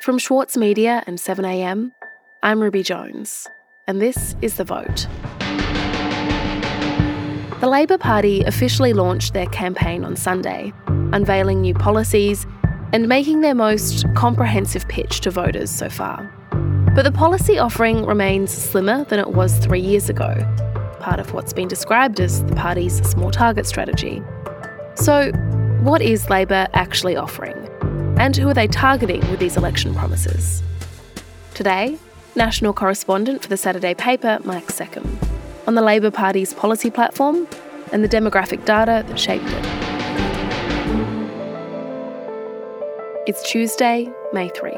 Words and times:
From 0.00 0.18
Schwartz 0.18 0.56
Media 0.56 1.02
and 1.06 1.18
7am, 1.18 1.92
I'm 2.42 2.60
Ruby 2.60 2.82
Jones, 2.82 3.46
and 3.86 4.02
this 4.02 4.36
is 4.42 4.56
The 4.56 4.64
Vote. 4.64 5.06
The 7.60 7.68
Labor 7.68 7.96
Party 7.96 8.42
officially 8.42 8.92
launched 8.92 9.32
their 9.32 9.46
campaign 9.46 10.04
on 10.04 10.16
Sunday, 10.16 10.74
unveiling 10.86 11.62
new 11.62 11.72
policies 11.72 12.46
and 12.92 13.08
making 13.08 13.40
their 13.40 13.54
most 13.54 14.04
comprehensive 14.14 14.86
pitch 14.88 15.20
to 15.20 15.30
voters 15.30 15.70
so 15.70 15.88
far. 15.88 16.30
But 16.94 17.04
the 17.04 17.12
policy 17.12 17.58
offering 17.58 18.04
remains 18.04 18.52
slimmer 18.52 19.04
than 19.04 19.20
it 19.20 19.30
was 19.30 19.56
three 19.58 19.80
years 19.80 20.10
ago, 20.10 20.34
part 21.00 21.18
of 21.18 21.32
what's 21.32 21.54
been 21.54 21.68
described 21.68 22.20
as 22.20 22.44
the 22.44 22.56
party's 22.56 22.96
small 23.08 23.30
target 23.30 23.66
strategy. 23.66 24.22
So, 24.96 25.32
what 25.80 26.02
is 26.02 26.28
Labor 26.28 26.68
actually 26.74 27.16
offering? 27.16 27.68
And 28.16 28.36
who 28.36 28.48
are 28.48 28.54
they 28.54 28.66
targeting 28.66 29.20
with 29.30 29.40
these 29.40 29.56
election 29.56 29.94
promises? 29.94 30.62
Today, 31.54 31.98
national 32.36 32.72
correspondent 32.72 33.42
for 33.42 33.48
the 33.48 33.56
Saturday 33.56 33.94
paper, 33.94 34.38
Mike 34.44 34.68
Seccombe, 34.68 35.18
on 35.66 35.74
the 35.74 35.82
Labor 35.82 36.10
Party's 36.10 36.54
policy 36.54 36.90
platform 36.90 37.46
and 37.92 38.02
the 38.02 38.08
demographic 38.08 38.64
data 38.64 39.04
that 39.06 39.18
shaped 39.18 39.44
it. 39.46 39.64
It's 43.26 43.48
Tuesday, 43.50 44.10
May 44.32 44.48
3. 44.50 44.72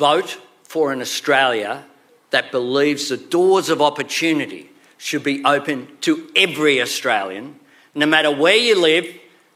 Vote 0.00 0.38
for 0.62 0.92
an 0.92 1.02
Australia 1.02 1.84
that 2.30 2.50
believes 2.50 3.10
the 3.10 3.18
doors 3.18 3.68
of 3.68 3.82
opportunity 3.82 4.70
should 4.96 5.22
be 5.22 5.44
open 5.44 5.88
to 6.00 6.26
every 6.34 6.80
Australian, 6.80 7.60
no 7.94 8.06
matter 8.06 8.34
where 8.34 8.56
you 8.56 8.80
live, 8.80 9.04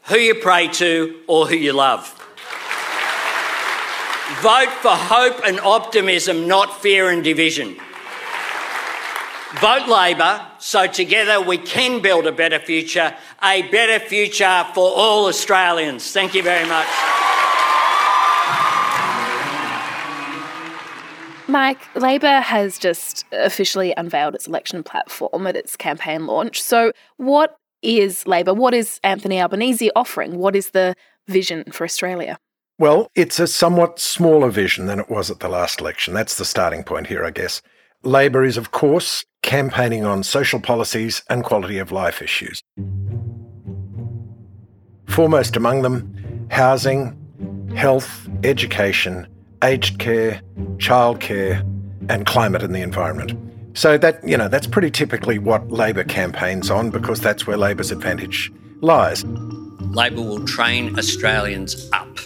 who 0.03 0.17
you 0.17 0.35
pray 0.35 0.67
to, 0.67 1.19
or 1.25 1.47
who 1.47 1.55
you 1.55 1.73
love. 1.73 2.05
Vote 4.43 4.69
for 4.83 4.91
hope 4.91 5.41
and 5.43 5.59
optimism, 5.61 6.47
not 6.47 6.79
fear 6.79 7.09
and 7.09 7.23
division. 7.23 7.75
Vote 9.59 9.87
Labor 9.87 10.45
so 10.59 10.85
together 10.85 11.41
we 11.41 11.57
can 11.57 12.03
build 12.03 12.27
a 12.27 12.31
better 12.31 12.59
future, 12.59 13.15
a 13.41 13.63
better 13.63 13.97
future 13.97 14.63
for 14.75 14.91
all 14.95 15.25
Australians. 15.25 16.11
Thank 16.11 16.35
you 16.35 16.43
very 16.43 16.69
much. 16.69 17.24
Mike, 21.47 21.79
Labor 21.95 22.39
has 22.39 22.79
just 22.79 23.25
officially 23.31 23.93
unveiled 23.97 24.35
its 24.35 24.47
election 24.47 24.83
platform 24.83 25.45
at 25.45 25.55
its 25.55 25.75
campaign 25.75 26.25
launch. 26.25 26.61
So, 26.61 26.91
what 27.17 27.57
is 27.81 28.25
Labor? 28.25 28.53
What 28.53 28.73
is 28.73 28.99
Anthony 29.03 29.39
Albanese 29.39 29.91
offering? 29.95 30.37
What 30.37 30.55
is 30.55 30.71
the 30.71 30.95
vision 31.27 31.65
for 31.71 31.83
Australia? 31.83 32.37
Well, 32.79 33.09
it's 33.15 33.39
a 33.39 33.47
somewhat 33.47 33.99
smaller 33.99 34.49
vision 34.49 34.87
than 34.87 34.99
it 34.99 35.09
was 35.09 35.29
at 35.29 35.39
the 35.39 35.47
last 35.47 35.79
election. 35.79 36.13
That's 36.13 36.37
the 36.37 36.45
starting 36.45 36.83
point 36.83 37.07
here, 37.07 37.23
I 37.23 37.31
guess. 37.31 37.61
Labor 38.03 38.43
is, 38.43 38.57
of 38.57 38.71
course, 38.71 39.23
campaigning 39.43 40.03
on 40.03 40.23
social 40.23 40.59
policies 40.59 41.23
and 41.29 41.43
quality 41.43 41.77
of 41.77 41.91
life 41.91 42.21
issues. 42.21 42.61
Foremost 45.07 45.55
among 45.55 45.83
them, 45.83 46.47
housing, 46.49 47.15
health, 47.75 48.27
education, 48.43 49.27
aged 49.63 49.99
care, 49.99 50.41
childcare, 50.77 51.61
and 52.09 52.25
climate 52.25 52.63
and 52.63 52.73
the 52.73 52.81
environment. 52.81 53.33
So 53.77 53.97
that, 53.97 54.25
you 54.27 54.37
know, 54.37 54.47
that's 54.47 54.67
pretty 54.67 54.89
typically 54.89 55.37
what 55.37 55.69
Labor 55.71 56.03
campaigns 56.03 56.69
on 56.69 56.89
because 56.89 57.19
that's 57.19 57.45
where 57.45 57.57
Labor's 57.57 57.91
advantage 57.91 58.51
lies. 58.81 59.25
Labor 59.25 60.21
will 60.21 60.45
train 60.45 60.97
Australians 60.97 61.89
up. 61.91 62.19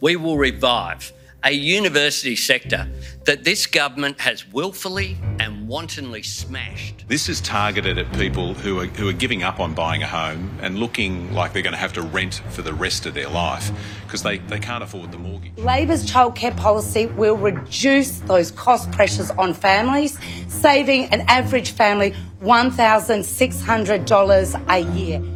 We 0.00 0.16
will 0.16 0.36
revive 0.36 1.12
a 1.44 1.52
university 1.52 2.34
sector 2.34 2.88
that 3.24 3.44
this 3.44 3.66
government 3.66 4.18
has 4.18 4.50
willfully 4.50 5.18
and 5.38 5.68
wantonly 5.68 6.22
smashed. 6.22 7.04
This 7.06 7.28
is 7.28 7.42
targeted 7.42 7.98
at 7.98 8.10
people 8.14 8.54
who 8.54 8.80
are, 8.80 8.86
who 8.86 9.10
are 9.10 9.14
giving 9.14 9.42
up 9.42 9.60
on 9.60 9.74
buying 9.74 10.02
a 10.02 10.06
home 10.06 10.56
and 10.62 10.78
looking 10.78 11.34
like 11.34 11.52
they're 11.52 11.60
going 11.62 11.74
to 11.74 11.78
have 11.78 11.92
to 11.94 12.02
rent 12.02 12.40
for 12.48 12.62
the 12.62 12.72
rest 12.72 13.04
of 13.04 13.12
their 13.12 13.28
life 13.28 13.70
because 14.06 14.22
they, 14.22 14.38
they 14.38 14.58
can't 14.58 14.82
afford 14.82 15.12
the 15.12 15.18
mortgage. 15.18 15.52
Labor's 15.58 16.10
childcare 16.10 16.56
policy 16.56 17.04
will 17.06 17.36
reduce 17.36 18.20
those 18.20 18.50
cost 18.50 18.90
pressures 18.92 19.30
on 19.32 19.52
families, 19.52 20.18
saving 20.48 21.04
an 21.06 21.20
average 21.28 21.72
family 21.72 22.14
$1,600 22.42 24.64
a 24.68 24.78
year. 24.96 25.33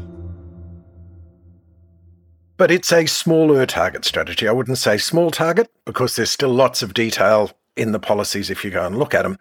But 2.58 2.72
it's 2.72 2.92
a 2.92 3.06
smaller 3.06 3.64
target 3.66 4.04
strategy. 4.04 4.48
I 4.48 4.52
wouldn't 4.52 4.78
say 4.78 4.98
small 4.98 5.30
target 5.30 5.70
because 5.86 6.16
there's 6.16 6.30
still 6.30 6.50
lots 6.50 6.82
of 6.82 6.92
detail 6.92 7.52
in 7.76 7.92
the 7.92 8.00
policies 8.00 8.50
if 8.50 8.64
you 8.64 8.72
go 8.72 8.84
and 8.84 8.98
look 8.98 9.14
at 9.14 9.22
them. 9.22 9.38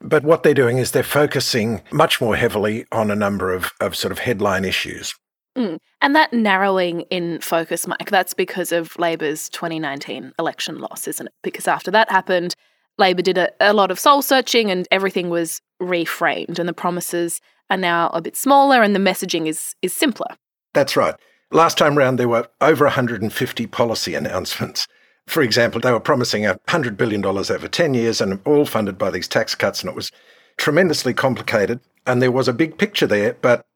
But 0.00 0.22
what 0.22 0.44
they're 0.44 0.54
doing 0.54 0.78
is 0.78 0.92
they're 0.92 1.02
focusing 1.02 1.82
much 1.92 2.20
more 2.20 2.36
heavily 2.36 2.86
on 2.92 3.10
a 3.10 3.16
number 3.16 3.52
of, 3.52 3.72
of 3.80 3.96
sort 3.96 4.12
of 4.12 4.20
headline 4.20 4.64
issues. 4.64 5.14
Mm. 5.56 5.78
And 6.00 6.14
that 6.14 6.32
narrowing 6.32 7.02
in 7.02 7.40
focus, 7.40 7.86
Mike, 7.86 8.10
that's 8.10 8.32
because 8.32 8.70
of 8.70 8.96
Labor's 8.96 9.48
2019 9.50 10.32
election 10.38 10.78
loss, 10.78 11.08
isn't 11.08 11.26
it? 11.26 11.32
Because 11.42 11.66
after 11.66 11.90
that 11.90 12.10
happened, 12.10 12.54
Labor 12.96 13.22
did 13.22 13.38
a, 13.38 13.50
a 13.60 13.72
lot 13.72 13.90
of 13.90 13.98
soul 13.98 14.22
searching 14.22 14.70
and 14.70 14.86
everything 14.92 15.30
was 15.30 15.60
reframed, 15.80 16.58
and 16.58 16.68
the 16.68 16.72
promises 16.72 17.40
are 17.70 17.76
now 17.76 18.08
a 18.10 18.20
bit 18.20 18.36
smaller 18.36 18.82
and 18.82 18.94
the 18.94 19.00
messaging 19.00 19.46
is, 19.48 19.74
is 19.82 19.92
simpler. 19.92 20.36
That's 20.74 20.96
right. 20.96 21.14
Last 21.52 21.76
time 21.76 21.98
round, 21.98 22.18
there 22.18 22.30
were 22.30 22.48
over 22.62 22.86
150 22.86 23.66
policy 23.66 24.14
announcements. 24.14 24.88
For 25.26 25.42
example, 25.42 25.82
they 25.82 25.92
were 25.92 26.00
promising 26.00 26.44
$100 26.44 26.96
billion 26.96 27.22
over 27.24 27.68
10 27.68 27.92
years 27.92 28.22
and 28.22 28.40
all 28.46 28.64
funded 28.64 28.96
by 28.96 29.10
these 29.10 29.28
tax 29.28 29.54
cuts, 29.54 29.82
and 29.82 29.90
it 29.90 29.94
was 29.94 30.10
tremendously 30.56 31.12
complicated. 31.12 31.80
And 32.06 32.22
there 32.22 32.32
was 32.32 32.48
a 32.48 32.54
big 32.54 32.78
picture 32.78 33.06
there, 33.06 33.36
but 33.42 33.66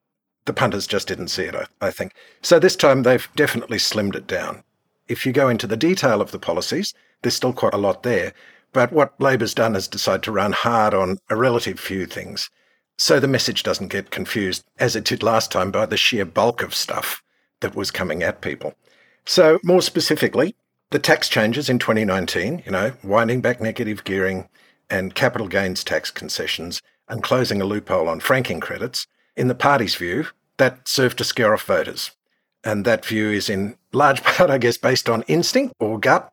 the 0.45 0.53
punters 0.53 0.87
just 0.87 1.07
didn't 1.07 1.27
see 1.27 1.43
it, 1.43 1.53
I, 1.53 1.65
I 1.79 1.91
think. 1.91 2.13
So 2.41 2.57
this 2.57 2.75
time 2.75 3.03
they've 3.03 3.29
definitely 3.35 3.77
slimmed 3.77 4.15
it 4.15 4.25
down. 4.25 4.63
If 5.07 5.23
you 5.23 5.31
go 5.31 5.47
into 5.47 5.67
the 5.67 5.77
detail 5.77 6.19
of 6.19 6.31
the 6.31 6.39
policies, 6.39 6.95
there's 7.21 7.35
still 7.35 7.53
quite 7.53 7.75
a 7.75 7.77
lot 7.77 8.01
there. 8.01 8.33
But 8.73 8.91
what 8.91 9.13
Labor's 9.21 9.53
done 9.53 9.75
is 9.75 9.87
decide 9.87 10.23
to 10.23 10.31
run 10.31 10.53
hard 10.53 10.95
on 10.95 11.19
a 11.29 11.35
relative 11.35 11.79
few 11.79 12.07
things. 12.07 12.49
So 12.97 13.19
the 13.19 13.27
message 13.27 13.61
doesn't 13.61 13.89
get 13.89 14.09
confused, 14.09 14.65
as 14.79 14.95
it 14.95 15.05
did 15.05 15.21
last 15.21 15.51
time, 15.51 15.69
by 15.69 15.85
the 15.85 15.95
sheer 15.95 16.25
bulk 16.25 16.63
of 16.63 16.73
stuff 16.73 17.21
that 17.61 17.75
was 17.75 17.91
coming 17.91 18.23
at 18.23 18.41
people. 18.41 18.73
So, 19.25 19.59
more 19.63 19.81
specifically, 19.81 20.55
the 20.91 20.99
tax 20.99 21.27
changes 21.27 21.69
in 21.69 21.79
2019, 21.79 22.63
you 22.65 22.71
know, 22.71 22.93
winding 23.03 23.41
back 23.41 23.59
negative 23.59 24.03
gearing 24.03 24.47
and 24.89 25.13
capital 25.13 25.47
gains 25.47 25.83
tax 25.83 26.11
concessions 26.11 26.81
and 27.09 27.23
closing 27.23 27.61
a 27.61 27.65
loophole 27.65 28.07
on 28.07 28.19
franking 28.19 28.59
credits, 28.59 29.07
in 29.35 29.47
the 29.47 29.55
party's 29.55 29.95
view, 29.95 30.27
that 30.57 30.87
served 30.87 31.17
to 31.17 31.23
scare 31.23 31.53
off 31.53 31.63
voters. 31.63 32.11
And 32.63 32.85
that 32.85 33.05
view 33.05 33.29
is 33.29 33.49
in 33.49 33.77
large 33.93 34.23
part, 34.23 34.49
I 34.49 34.57
guess, 34.57 34.77
based 34.77 35.09
on 35.09 35.23
instinct 35.23 35.75
or 35.79 35.99
gut 35.99 36.31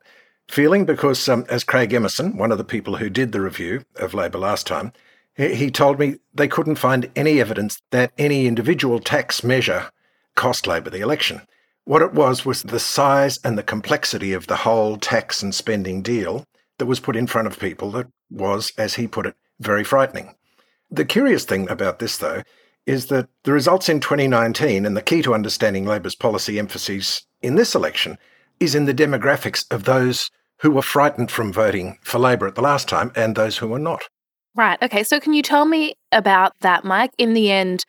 feeling, 0.49 0.85
because 0.85 1.29
um, 1.29 1.45
as 1.49 1.65
Craig 1.65 1.93
Emerson, 1.93 2.37
one 2.37 2.53
of 2.53 2.59
the 2.59 2.65
people 2.65 2.97
who 2.97 3.11
did 3.11 3.33
the 3.33 3.41
review 3.41 3.85
of 3.97 4.15
Labor 4.15 4.39
last 4.39 4.67
time, 4.67 4.93
he 5.37 5.69
told 5.69 5.99
me 5.99 6.17
they 6.33 6.47
couldn't 6.47 6.77
find 6.77 7.11
any 7.17 7.41
evidence 7.41 7.83
that 7.91 8.13
any 8.19 8.47
individual 8.47 9.01
tax 9.01 9.43
measure 9.43 9.91
cost 10.35 10.67
Labor 10.67 10.91
the 10.91 11.01
election. 11.01 11.43
What 11.85 12.03
it 12.03 12.15
was 12.15 12.45
was 12.45 12.63
the 12.63 12.81
size 12.81 13.39
and 13.45 13.59
the 13.59 13.63
complexity 13.63 14.33
of 14.33 14.47
the 14.47 14.57
whole 14.57 14.97
tax 14.97 15.43
and 15.43 15.55
spending 15.55 16.03
deal 16.03 16.45
that 16.79 16.87
was 16.87 17.01
put 17.01 17.17
in 17.17 17.27
front 17.27 17.47
of 17.47 17.59
people 17.59 17.91
that 17.93 18.07
was, 18.31 18.73
as 18.79 18.95
he 18.95 19.07
put 19.07 19.27
it, 19.27 19.35
very 19.61 19.85
frightening. 19.85 20.35
The 20.91 21.05
curious 21.05 21.45
thing 21.45 21.69
about 21.69 21.99
this, 21.99 22.17
though, 22.19 22.43
is 22.87 23.07
that 23.07 23.29
the 23.45 23.53
results 23.53 23.89
in 23.89 24.01
2019 24.01 24.85
and 24.85 24.97
the 24.97 25.03
key 25.03 25.23
to 25.23 25.35
understanding 25.35 25.85
Labor's 25.85 26.15
policy 26.15 26.59
emphases 26.59 27.27
in 27.43 27.55
this 27.55 27.75
election 27.75 28.19
is 28.61 28.75
in 28.75 28.85
the 28.85 28.95
demographics 28.95 29.65
of 29.71 29.85
those 29.85 30.31
who 30.59 30.71
were 30.71 30.83
frightened 30.83 31.31
from 31.31 31.53
voting 31.53 31.99
for 32.03 32.19
Labor 32.19 32.47
at 32.47 32.55
the 32.55 32.63
last 32.63 32.89
time 32.89 33.13
and 33.17 33.35
those 33.35 33.59
who 33.59 33.69
were 33.69 33.79
not. 33.79 34.03
Right. 34.55 34.81
Okay. 34.83 35.03
So, 35.03 35.19
can 35.19 35.33
you 35.33 35.43
tell 35.43 35.65
me 35.65 35.95
about 36.13 36.53
that, 36.61 36.85
Mike? 36.85 37.11
In 37.19 37.35
the 37.35 37.51
end, 37.51 37.85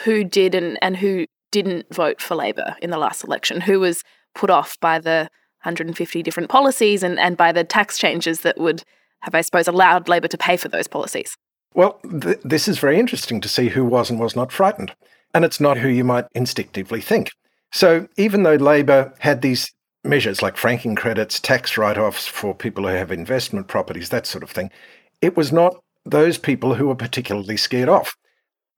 who 0.00 0.24
did 0.24 0.54
and, 0.54 0.76
and 0.82 0.96
who 0.96 1.26
didn't 1.50 1.92
vote 1.94 2.20
for 2.20 2.34
Labor 2.34 2.76
in 2.82 2.90
the 2.90 2.98
last 2.98 3.24
election, 3.24 3.60
who 3.60 3.80
was 3.80 4.02
put 4.34 4.50
off 4.50 4.78
by 4.80 4.98
the 4.98 5.28
150 5.62 6.22
different 6.22 6.48
policies 6.48 7.02
and, 7.02 7.18
and 7.18 7.36
by 7.36 7.52
the 7.52 7.64
tax 7.64 7.98
changes 7.98 8.40
that 8.40 8.58
would 8.58 8.82
have, 9.20 9.34
I 9.34 9.40
suppose, 9.40 9.66
allowed 9.66 10.08
Labor 10.08 10.28
to 10.28 10.38
pay 10.38 10.56
for 10.56 10.68
those 10.68 10.86
policies. 10.86 11.36
Well, 11.74 12.00
th- 12.22 12.38
this 12.44 12.68
is 12.68 12.78
very 12.78 12.98
interesting 12.98 13.40
to 13.40 13.48
see 13.48 13.68
who 13.68 13.84
was 13.84 14.10
and 14.10 14.20
was 14.20 14.36
not 14.36 14.52
frightened. 14.52 14.94
And 15.34 15.44
it's 15.44 15.60
not 15.60 15.78
who 15.78 15.88
you 15.88 16.04
might 16.04 16.26
instinctively 16.34 17.00
think. 17.00 17.30
So 17.72 18.08
even 18.16 18.44
though 18.44 18.54
Labor 18.54 19.12
had 19.18 19.42
these 19.42 19.72
measures 20.04 20.40
like 20.40 20.56
franking 20.56 20.94
credits, 20.94 21.38
tax 21.38 21.76
write 21.76 21.98
offs 21.98 22.26
for 22.26 22.54
people 22.54 22.84
who 22.84 22.94
have 22.94 23.12
investment 23.12 23.68
properties, 23.68 24.08
that 24.08 24.26
sort 24.26 24.42
of 24.42 24.50
thing, 24.50 24.70
it 25.20 25.36
was 25.36 25.52
not 25.52 25.76
those 26.06 26.38
people 26.38 26.74
who 26.74 26.88
were 26.88 26.94
particularly 26.94 27.56
scared 27.56 27.88
off. 27.88 28.16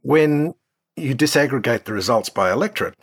When 0.03 0.55
you 0.97 1.15
disaggregate 1.15 1.85
the 1.85 1.93
results 1.93 2.29
by 2.29 2.53
electorate, 2.53 2.97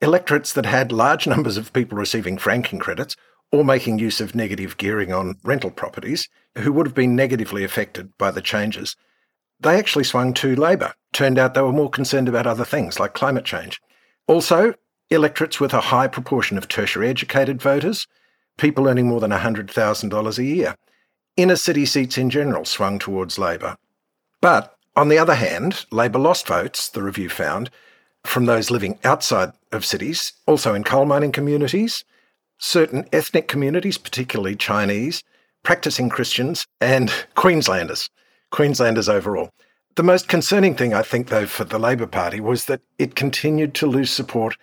electorates 0.00 0.52
that 0.52 0.66
had 0.66 0.92
large 0.92 1.26
numbers 1.26 1.56
of 1.56 1.72
people 1.72 1.98
receiving 1.98 2.38
franking 2.38 2.78
credits 2.78 3.16
or 3.50 3.64
making 3.64 3.98
use 3.98 4.20
of 4.20 4.34
negative 4.34 4.76
gearing 4.76 5.12
on 5.12 5.36
rental 5.42 5.70
properties 5.70 6.28
who 6.56 6.72
would 6.72 6.86
have 6.86 6.94
been 6.94 7.16
negatively 7.16 7.64
affected 7.64 8.16
by 8.18 8.30
the 8.30 8.42
changes, 8.42 8.96
they 9.60 9.78
actually 9.78 10.04
swung 10.04 10.34
to 10.34 10.54
Labor. 10.54 10.94
Turned 11.12 11.38
out 11.38 11.54
they 11.54 11.62
were 11.62 11.72
more 11.72 11.90
concerned 11.90 12.28
about 12.28 12.46
other 12.46 12.64
things 12.64 13.00
like 13.00 13.14
climate 13.14 13.44
change. 13.44 13.80
Also, 14.26 14.74
electorates 15.10 15.58
with 15.58 15.72
a 15.72 15.80
high 15.80 16.06
proportion 16.06 16.58
of 16.58 16.68
tertiary 16.68 17.08
educated 17.08 17.60
voters, 17.62 18.06
people 18.58 18.86
earning 18.86 19.08
more 19.08 19.20
than 19.20 19.30
$100,000 19.30 20.38
a 20.38 20.44
year, 20.44 20.74
inner 21.36 21.56
city 21.56 21.86
seats 21.86 22.18
in 22.18 22.28
general 22.28 22.64
swung 22.64 22.98
towards 22.98 23.38
Labor. 23.38 23.76
But 24.40 24.74
on 24.98 25.08
the 25.08 25.18
other 25.18 25.36
hand, 25.36 25.86
Labor 25.92 26.18
lost 26.18 26.48
votes, 26.48 26.88
the 26.88 27.04
review 27.04 27.28
found, 27.28 27.70
from 28.24 28.46
those 28.46 28.68
living 28.68 28.98
outside 29.04 29.52
of 29.70 29.84
cities, 29.84 30.32
also 30.44 30.74
in 30.74 30.82
coal 30.82 31.04
mining 31.04 31.30
communities, 31.30 32.04
certain 32.58 33.06
ethnic 33.12 33.46
communities, 33.46 33.96
particularly 33.96 34.56
Chinese, 34.56 35.22
practicing 35.62 36.08
Christians, 36.08 36.66
and 36.80 37.12
Queenslanders, 37.36 38.10
Queenslanders 38.50 39.08
overall. 39.08 39.50
The 39.94 40.02
most 40.02 40.26
concerning 40.26 40.74
thing, 40.74 40.92
I 40.92 41.02
think, 41.02 41.28
though, 41.28 41.46
for 41.46 41.62
the 41.62 41.78
Labor 41.78 42.08
Party 42.08 42.40
was 42.40 42.64
that 42.64 42.80
it 42.98 43.14
continued 43.14 43.74
to 43.74 43.86
lose 43.86 44.10
support 44.10 44.56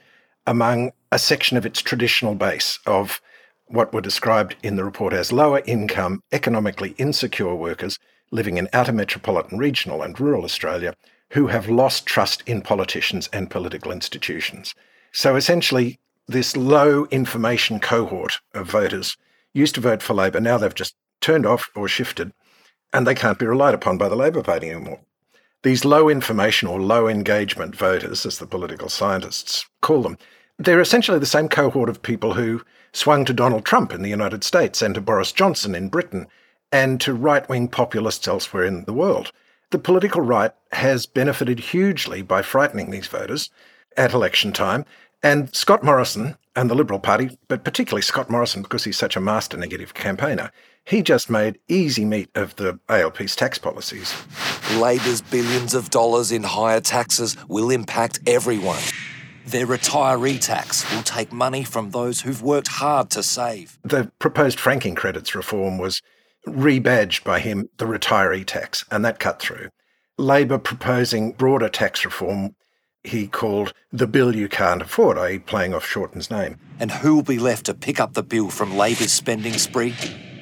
among 0.45 0.91
a 1.13 1.17
section 1.17 1.55
of 1.55 1.65
its 1.65 1.81
traditional 1.81 2.35
base 2.35 2.77
of 2.85 3.21
what 3.67 3.93
were 3.93 4.01
described 4.01 4.57
in 4.63 4.75
the 4.75 4.83
report 4.83 5.13
as 5.13 5.31
lower 5.31 5.61
income, 5.65 6.21
economically 6.33 6.93
insecure 6.97 7.55
workers 7.55 7.97
living 8.31 8.57
in 8.57 8.69
outer 8.73 8.91
metropolitan, 8.91 9.57
regional, 9.57 10.01
and 10.01 10.19
rural 10.19 10.43
Australia 10.43 10.93
who 11.31 11.47
have 11.47 11.69
lost 11.69 12.05
trust 12.05 12.43
in 12.45 12.61
politicians 12.61 13.29
and 13.33 13.49
political 13.49 13.91
institutions. 13.91 14.73
So 15.11 15.35
essentially, 15.35 15.99
this 16.27 16.55
low 16.55 17.05
information 17.05 17.79
cohort 17.79 18.39
of 18.53 18.69
voters 18.69 19.17
used 19.53 19.75
to 19.75 19.81
vote 19.81 20.01
for 20.01 20.13
Labor. 20.13 20.39
Now 20.39 20.57
they've 20.57 20.73
just 20.73 20.95
turned 21.21 21.45
off 21.45 21.69
or 21.75 21.87
shifted, 21.87 22.31
and 22.93 23.05
they 23.05 23.15
can't 23.15 23.39
be 23.39 23.45
relied 23.45 23.73
upon 23.73 23.97
by 23.97 24.09
the 24.09 24.15
Labor 24.15 24.43
Party 24.43 24.69
anymore. 24.69 25.01
These 25.63 25.85
low 25.85 26.09
information 26.09 26.67
or 26.67 26.79
low 26.79 27.07
engagement 27.07 27.75
voters, 27.75 28.25
as 28.25 28.37
the 28.37 28.45
political 28.45 28.89
scientists 28.89 29.65
call 29.81 30.03
them, 30.03 30.17
they're 30.59 30.81
essentially 30.81 31.19
the 31.19 31.25
same 31.25 31.49
cohort 31.49 31.89
of 31.89 32.01
people 32.01 32.33
who 32.33 32.61
swung 32.93 33.25
to 33.25 33.33
Donald 33.33 33.65
Trump 33.65 33.91
in 33.91 34.01
the 34.01 34.09
United 34.09 34.43
States 34.43 34.81
and 34.81 34.95
to 34.95 35.01
Boris 35.01 35.31
Johnson 35.31 35.75
in 35.75 35.89
Britain 35.89 36.27
and 36.75 36.99
to 36.99 37.13
right 37.13 37.47
wing 37.47 37.69
populists 37.69 38.27
elsewhere 38.27 38.65
in 38.65 38.83
the 38.83 38.91
world. 38.91 39.31
The 39.71 39.79
political 39.79 40.19
right 40.19 40.51
has 40.73 41.05
benefited 41.05 41.57
hugely 41.57 42.21
by 42.21 42.41
frightening 42.41 42.91
these 42.91 43.07
voters 43.07 43.49
at 43.95 44.11
election 44.11 44.51
time. 44.51 44.83
And 45.23 45.55
Scott 45.55 45.85
Morrison 45.85 46.35
and 46.53 46.69
the 46.69 46.75
Liberal 46.75 46.99
Party, 46.99 47.37
but 47.47 47.63
particularly 47.63 48.01
Scott 48.01 48.29
Morrison 48.29 48.61
because 48.61 48.83
he's 48.83 48.97
such 48.97 49.15
a 49.15 49.21
master 49.21 49.55
negative 49.55 49.93
campaigner, 49.93 50.51
he 50.83 51.01
just 51.01 51.29
made 51.29 51.59
easy 51.69 52.03
meat 52.03 52.29
of 52.35 52.57
the 52.57 52.77
ALP's 52.89 53.37
tax 53.37 53.57
policies. 53.57 54.13
Labor's 54.75 55.21
billions 55.21 55.73
of 55.73 55.91
dollars 55.91 56.29
in 56.29 56.43
higher 56.43 56.81
taxes 56.81 57.37
will 57.47 57.69
impact 57.69 58.19
everyone. 58.27 58.83
Their 59.45 59.65
retiree 59.65 60.41
tax 60.41 60.83
will 60.93 61.03
take 61.03 61.31
money 61.31 61.63
from 61.63 61.91
those 61.91 62.19
who've 62.19 62.41
worked 62.41 62.67
hard 62.67 63.11
to 63.11 63.23
save. 63.23 63.79
The 63.85 64.11
proposed 64.19 64.59
franking 64.59 64.95
credits 64.95 65.35
reform 65.35 65.77
was 65.77 66.01
rebadged 66.45 67.23
by 67.23 67.39
him 67.39 67.69
the 67.77 67.85
retiree 67.85 68.45
tax, 68.45 68.85
and 68.91 69.03
that 69.05 69.19
cut 69.19 69.41
through. 69.41 69.69
Labor 70.17 70.57
proposing 70.57 71.33
broader 71.33 71.69
tax 71.69 72.05
reform 72.05 72.55
he 73.05 73.27
called 73.27 73.73
the 73.91 74.07
bill 74.07 74.35
you 74.35 74.49
can't 74.49 74.81
afford, 74.81 75.17
i.e., 75.17 75.39
playing 75.39 75.73
off 75.73 75.85
Shorten's 75.85 76.31
name. 76.31 76.57
And 76.79 76.91
who 76.91 77.15
will 77.15 77.23
be 77.23 77.39
left 77.39 77.65
to 77.67 77.73
pick 77.73 77.99
up 77.99 78.13
the 78.13 78.23
bill 78.23 78.49
from 78.49 78.75
Labor's 78.75 79.11
spending 79.11 79.53
spree? 79.53 79.95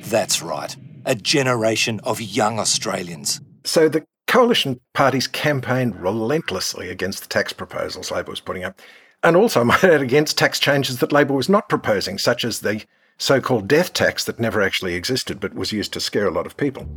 That's 0.06 0.42
right, 0.42 0.76
a 1.06 1.16
generation 1.16 2.00
of 2.04 2.22
young 2.22 2.60
Australians. 2.60 3.42
So 3.64 3.90
the 3.90 4.06
coalition 4.28 4.80
parties 4.94 5.28
campaigned 5.28 6.02
relentlessly 6.02 6.90
against 6.90 7.24
the 7.24 7.30
tax 7.30 7.54
proposals 7.54 8.12
Labor 8.12 8.32
was 8.32 8.40
putting 8.40 8.64
up, 8.64 8.80
and 9.22 9.36
also, 9.36 9.64
might 9.66 9.84
add, 9.84 10.02
against 10.02 10.38
tax 10.38 10.60
changes 10.60 11.00
that 11.00 11.12
Labor 11.12 11.34
was 11.34 11.50
not 11.50 11.70
proposing, 11.70 12.18
such 12.18 12.44
as 12.46 12.60
the 12.60 12.84
so 13.18 13.40
called 13.40 13.68
death 13.68 13.94
tax 13.94 14.26
that 14.26 14.40
never 14.40 14.62
actually 14.62 14.96
existed 14.96 15.40
but 15.40 15.54
was 15.54 15.72
used 15.72 15.94
to 15.94 16.00
scare 16.00 16.28
a 16.28 16.32
lot 16.32 16.46
of 16.46 16.58
people. 16.58 16.88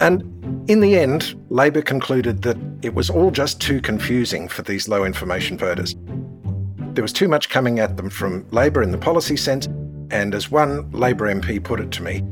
And 0.00 0.22
in 0.70 0.80
the 0.80 0.98
end, 0.98 1.34
Labor 1.48 1.82
concluded 1.82 2.42
that 2.42 2.56
it 2.82 2.94
was 2.94 3.10
all 3.10 3.30
just 3.30 3.60
too 3.60 3.80
confusing 3.80 4.48
for 4.48 4.62
these 4.62 4.88
low 4.88 5.04
information 5.04 5.58
voters. 5.58 5.96
There 6.92 7.02
was 7.02 7.12
too 7.12 7.28
much 7.28 7.48
coming 7.48 7.78
at 7.78 7.96
them 7.96 8.10
from 8.10 8.46
Labor 8.50 8.82
in 8.82 8.90
the 8.90 8.98
policy 8.98 9.36
sense, 9.36 9.66
and 10.10 10.34
as 10.34 10.50
one 10.50 10.90
Labor 10.90 11.32
MP 11.32 11.62
put 11.62 11.80
it 11.80 11.90
to 11.92 12.02
me, 12.02 12.22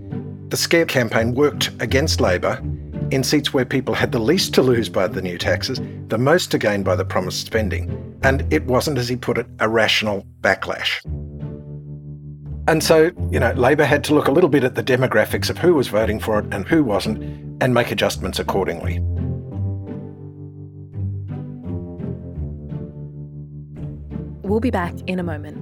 the 0.48 0.56
scare 0.56 0.86
campaign 0.86 1.34
worked 1.34 1.70
against 1.80 2.20
Labor 2.20 2.62
in 3.10 3.22
seats 3.22 3.52
where 3.52 3.64
people 3.64 3.94
had 3.94 4.12
the 4.12 4.18
least 4.18 4.54
to 4.54 4.62
lose 4.62 4.88
by 4.88 5.06
the 5.06 5.22
new 5.22 5.38
taxes, 5.38 5.80
the 6.08 6.18
most 6.18 6.50
to 6.50 6.58
gain 6.58 6.82
by 6.82 6.96
the 6.96 7.04
promised 7.04 7.46
spending, 7.46 8.18
and 8.22 8.50
it 8.52 8.64
wasn't, 8.64 8.98
as 8.98 9.08
he 9.08 9.16
put 9.16 9.38
it, 9.38 9.46
a 9.60 9.68
rational 9.68 10.24
backlash. 10.40 11.00
And 12.68 12.82
so, 12.82 13.12
you 13.30 13.38
know, 13.38 13.52
Labor 13.52 13.84
had 13.84 14.02
to 14.04 14.14
look 14.14 14.26
a 14.26 14.32
little 14.32 14.50
bit 14.50 14.64
at 14.64 14.74
the 14.74 14.82
demographics 14.82 15.50
of 15.50 15.58
who 15.58 15.74
was 15.74 15.86
voting 15.86 16.18
for 16.18 16.40
it 16.40 16.52
and 16.52 16.66
who 16.66 16.82
wasn't 16.82 17.22
and 17.62 17.72
make 17.72 17.92
adjustments 17.92 18.40
accordingly. 18.40 18.98
We'll 24.42 24.60
be 24.60 24.70
back 24.70 24.94
in 25.06 25.20
a 25.20 25.22
moment. 25.22 25.58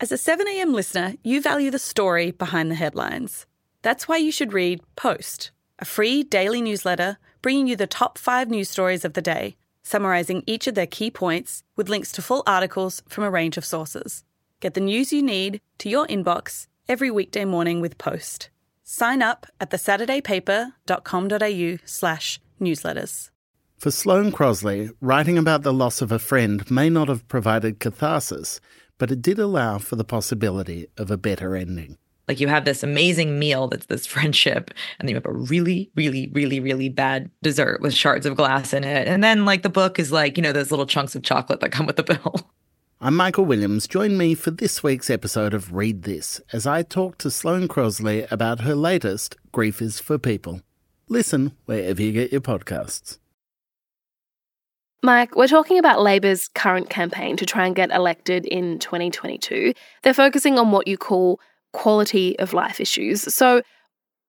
As 0.00 0.12
a 0.12 0.16
7am 0.16 0.72
listener, 0.72 1.14
you 1.22 1.40
value 1.40 1.70
the 1.70 1.78
story 1.78 2.30
behind 2.30 2.70
the 2.70 2.74
headlines. 2.74 3.46
That's 3.82 4.06
why 4.08 4.18
you 4.18 4.30
should 4.30 4.52
read 4.52 4.80
Post, 4.94 5.50
a 5.78 5.84
free 5.84 6.22
daily 6.22 6.60
newsletter 6.60 7.18
bringing 7.46 7.68
you 7.68 7.76
the 7.76 7.86
top 7.86 8.18
five 8.18 8.50
news 8.50 8.68
stories 8.68 9.04
of 9.04 9.12
the 9.12 9.22
day, 9.22 9.56
summarising 9.84 10.42
each 10.48 10.66
of 10.66 10.74
their 10.74 10.84
key 10.84 11.12
points 11.12 11.62
with 11.76 11.88
links 11.88 12.10
to 12.10 12.20
full 12.20 12.42
articles 12.44 13.04
from 13.08 13.22
a 13.22 13.30
range 13.30 13.56
of 13.56 13.64
sources. 13.64 14.24
Get 14.58 14.74
the 14.74 14.80
news 14.80 15.12
you 15.12 15.22
need 15.22 15.60
to 15.78 15.88
your 15.88 16.08
inbox 16.08 16.66
every 16.88 17.08
weekday 17.08 17.44
morning 17.44 17.80
with 17.80 17.98
Post. 17.98 18.50
Sign 18.82 19.22
up 19.22 19.46
at 19.60 19.70
thesaturdaypaper.com.au 19.70 21.78
slash 21.84 22.40
newsletters. 22.60 23.30
For 23.78 23.92
Sloane 23.92 24.32
Crosley, 24.32 24.90
writing 25.00 25.38
about 25.38 25.62
the 25.62 25.72
loss 25.72 26.02
of 26.02 26.10
a 26.10 26.18
friend 26.18 26.68
may 26.68 26.90
not 26.90 27.06
have 27.06 27.28
provided 27.28 27.78
catharsis, 27.78 28.60
but 28.98 29.12
it 29.12 29.22
did 29.22 29.38
allow 29.38 29.78
for 29.78 29.94
the 29.94 30.02
possibility 30.02 30.88
of 30.96 31.12
a 31.12 31.16
better 31.16 31.54
ending. 31.54 31.96
Like 32.28 32.40
you 32.40 32.48
have 32.48 32.64
this 32.64 32.82
amazing 32.82 33.38
meal 33.38 33.68
that's 33.68 33.86
this 33.86 34.06
friendship, 34.06 34.70
and 34.98 35.08
then 35.08 35.10
you 35.10 35.14
have 35.16 35.26
a 35.26 35.32
really, 35.32 35.90
really, 35.94 36.30
really, 36.32 36.58
really 36.58 36.88
bad 36.88 37.30
dessert 37.42 37.80
with 37.80 37.94
shards 37.94 38.26
of 38.26 38.36
glass 38.36 38.72
in 38.72 38.82
it. 38.82 39.06
And 39.06 39.22
then, 39.22 39.44
like, 39.44 39.62
the 39.62 39.68
book 39.68 39.98
is 39.98 40.10
like, 40.10 40.36
you 40.36 40.42
know, 40.42 40.52
those 40.52 40.70
little 40.70 40.86
chunks 40.86 41.14
of 41.14 41.22
chocolate 41.22 41.60
that 41.60 41.70
come 41.70 41.86
with 41.86 41.96
the 41.96 42.02
bill. 42.02 42.50
I'm 43.00 43.14
Michael 43.14 43.44
Williams. 43.44 43.86
Join 43.86 44.16
me 44.16 44.34
for 44.34 44.50
this 44.50 44.82
week's 44.82 45.10
episode 45.10 45.54
of 45.54 45.74
Read 45.74 46.02
This 46.02 46.40
as 46.52 46.66
I 46.66 46.82
talk 46.82 47.18
to 47.18 47.30
Sloane 47.30 47.68
Crosley 47.68 48.26
about 48.32 48.60
her 48.60 48.74
latest, 48.74 49.36
Grief 49.52 49.80
is 49.82 50.00
for 50.00 50.18
People. 50.18 50.62
Listen 51.08 51.52
wherever 51.66 52.02
you 52.02 52.10
get 52.10 52.32
your 52.32 52.40
podcasts. 52.40 53.18
Mike, 55.02 55.36
we're 55.36 55.46
talking 55.46 55.78
about 55.78 56.00
Labor's 56.00 56.48
current 56.48 56.88
campaign 56.88 57.36
to 57.36 57.46
try 57.46 57.66
and 57.66 57.76
get 57.76 57.92
elected 57.92 58.46
in 58.46 58.78
2022. 58.78 59.74
They're 60.02 60.14
focusing 60.14 60.58
on 60.58 60.72
what 60.72 60.88
you 60.88 60.96
call 60.96 61.38
quality 61.76 62.38
of 62.38 62.54
life 62.54 62.80
issues. 62.80 63.22
So, 63.34 63.62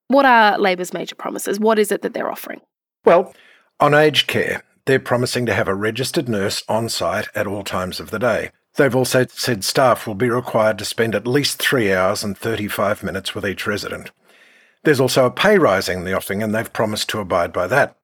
what 0.09 0.25
are 0.25 0.57
Labor's 0.57 0.93
major 0.93 1.15
promises? 1.15 1.59
What 1.59 1.79
is 1.79 1.91
it 1.91 2.01
that 2.01 2.13
they're 2.13 2.31
offering? 2.31 2.61
Well, 3.05 3.33
on 3.79 3.93
aged 3.93 4.27
care, 4.27 4.63
they're 4.85 4.99
promising 4.99 5.45
to 5.45 5.53
have 5.53 5.67
a 5.67 5.75
registered 5.75 6.27
nurse 6.29 6.63
on 6.67 6.89
site 6.89 7.27
at 7.33 7.47
all 7.47 7.63
times 7.63 7.99
of 7.99 8.11
the 8.11 8.19
day. 8.19 8.51
They've 8.75 8.95
also 8.95 9.25
said 9.27 9.63
staff 9.63 10.05
will 10.05 10.15
be 10.15 10.29
required 10.29 10.77
to 10.79 10.85
spend 10.85 11.15
at 11.15 11.25
least 11.25 11.59
three 11.59 11.91
hours 11.91 12.23
and 12.23 12.37
35 12.37 13.01
minutes 13.01 13.33
with 13.33 13.45
each 13.45 13.65
resident. 13.65 14.11
There's 14.83 14.99
also 14.99 15.25
a 15.25 15.31
pay 15.31 15.57
rise 15.57 15.89
in 15.89 16.03
the 16.03 16.13
offering, 16.13 16.43
and 16.43 16.53
they've 16.53 16.71
promised 16.71 17.09
to 17.09 17.19
abide 17.19 17.51
by 17.51 17.67
that. 17.67 17.97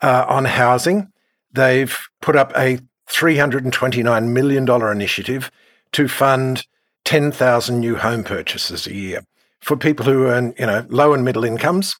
Uh, 0.00 0.24
on 0.28 0.44
housing, 0.44 1.12
they've 1.52 1.98
put 2.20 2.36
up 2.36 2.52
a 2.56 2.78
$329 3.10 4.28
million 4.28 4.70
initiative 4.90 5.50
to 5.92 6.08
fund 6.08 6.66
10,000 7.04 7.78
new 7.78 7.96
home 7.96 8.24
purchases 8.24 8.86
a 8.86 8.94
year 8.94 9.24
for 9.60 9.76
people 9.76 10.06
who 10.06 10.26
earn, 10.26 10.54
you 10.58 10.66
know, 10.66 10.86
low 10.88 11.12
and 11.12 11.24
middle 11.24 11.44
incomes 11.44 11.96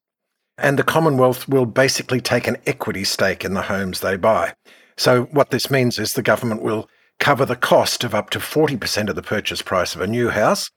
and 0.59 0.79
the 0.79 0.85
Commonwealth 0.85 1.49
will 1.49 1.67
basically 1.67 2.21
take 2.21 2.47
an 2.47 2.57
equity 2.67 3.05
stake 3.05 3.45
in 3.45 3.55
the 3.55 3.63
homes 3.63 4.01
they 4.01 4.17
buy. 4.17 4.55
So, 4.97 5.25
what 5.25 5.51
this 5.51 5.71
means 5.71 5.99
is 5.99 6.13
the 6.13 6.23
government 6.23 6.63
will 6.63 6.89
cover 7.19 7.45
the 7.45 7.57
cost 7.57 8.05
of 8.05 8.15
up 8.15 8.31
to 8.31 8.39
40% 8.39 9.09
of 9.09 9.17
the 9.17 9.23
purchase 9.23 9.63
price 9.63 9.95
of 9.95 10.01
a 10.01 10.07
new 10.07 10.29
house 10.29 10.71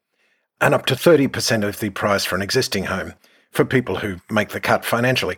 and 0.62 0.74
up 0.74 0.86
to 0.88 0.96
30% 0.96 1.68
of 1.68 1.80
the 1.80 1.90
price 1.90 2.24
for 2.24 2.36
an 2.36 2.42
existing 2.42 2.86
home 2.86 3.14
for 3.52 3.66
people 3.66 3.98
who 3.98 4.18
make 4.30 4.50
the 4.50 4.60
cut 4.60 4.86
financially. 4.86 5.38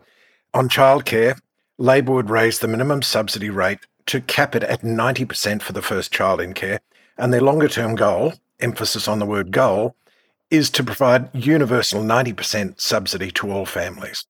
On 0.53 0.69
childcare, 0.69 1.39
Labor 1.77 2.13
would 2.13 2.29
raise 2.29 2.59
the 2.59 2.67
minimum 2.67 3.01
subsidy 3.01 3.49
rate 3.49 3.79
to 4.07 4.21
cap 4.21 4.55
it 4.55 4.63
at 4.63 4.81
90% 4.81 5.61
for 5.61 5.73
the 5.73 5.81
first 5.81 6.11
child 6.11 6.39
in 6.39 6.53
care, 6.53 6.79
and 7.17 7.33
their 7.33 7.41
longer 7.41 7.67
term 7.67 7.95
goal, 7.95 8.33
emphasis 8.59 9.07
on 9.07 9.19
the 9.19 9.25
word 9.25 9.51
goal, 9.51 9.95
is 10.49 10.69
to 10.71 10.83
provide 10.83 11.29
universal 11.33 12.01
90% 12.01 12.79
subsidy 12.79 13.31
to 13.31 13.51
all 13.51 13.65
families. 13.65 14.25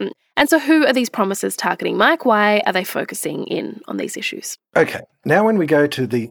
Mm. 0.00 0.10
And 0.36 0.48
so, 0.48 0.58
who 0.58 0.86
are 0.86 0.92
these 0.92 1.10
promises 1.10 1.56
targeting, 1.56 1.96
Mike? 1.96 2.24
Why 2.24 2.62
are 2.66 2.72
they 2.72 2.84
focusing 2.84 3.44
in 3.46 3.80
on 3.86 3.96
these 3.96 4.16
issues? 4.16 4.56
Okay, 4.76 5.00
now 5.24 5.44
when 5.44 5.58
we 5.58 5.66
go 5.66 5.86
to 5.86 6.06
the 6.06 6.30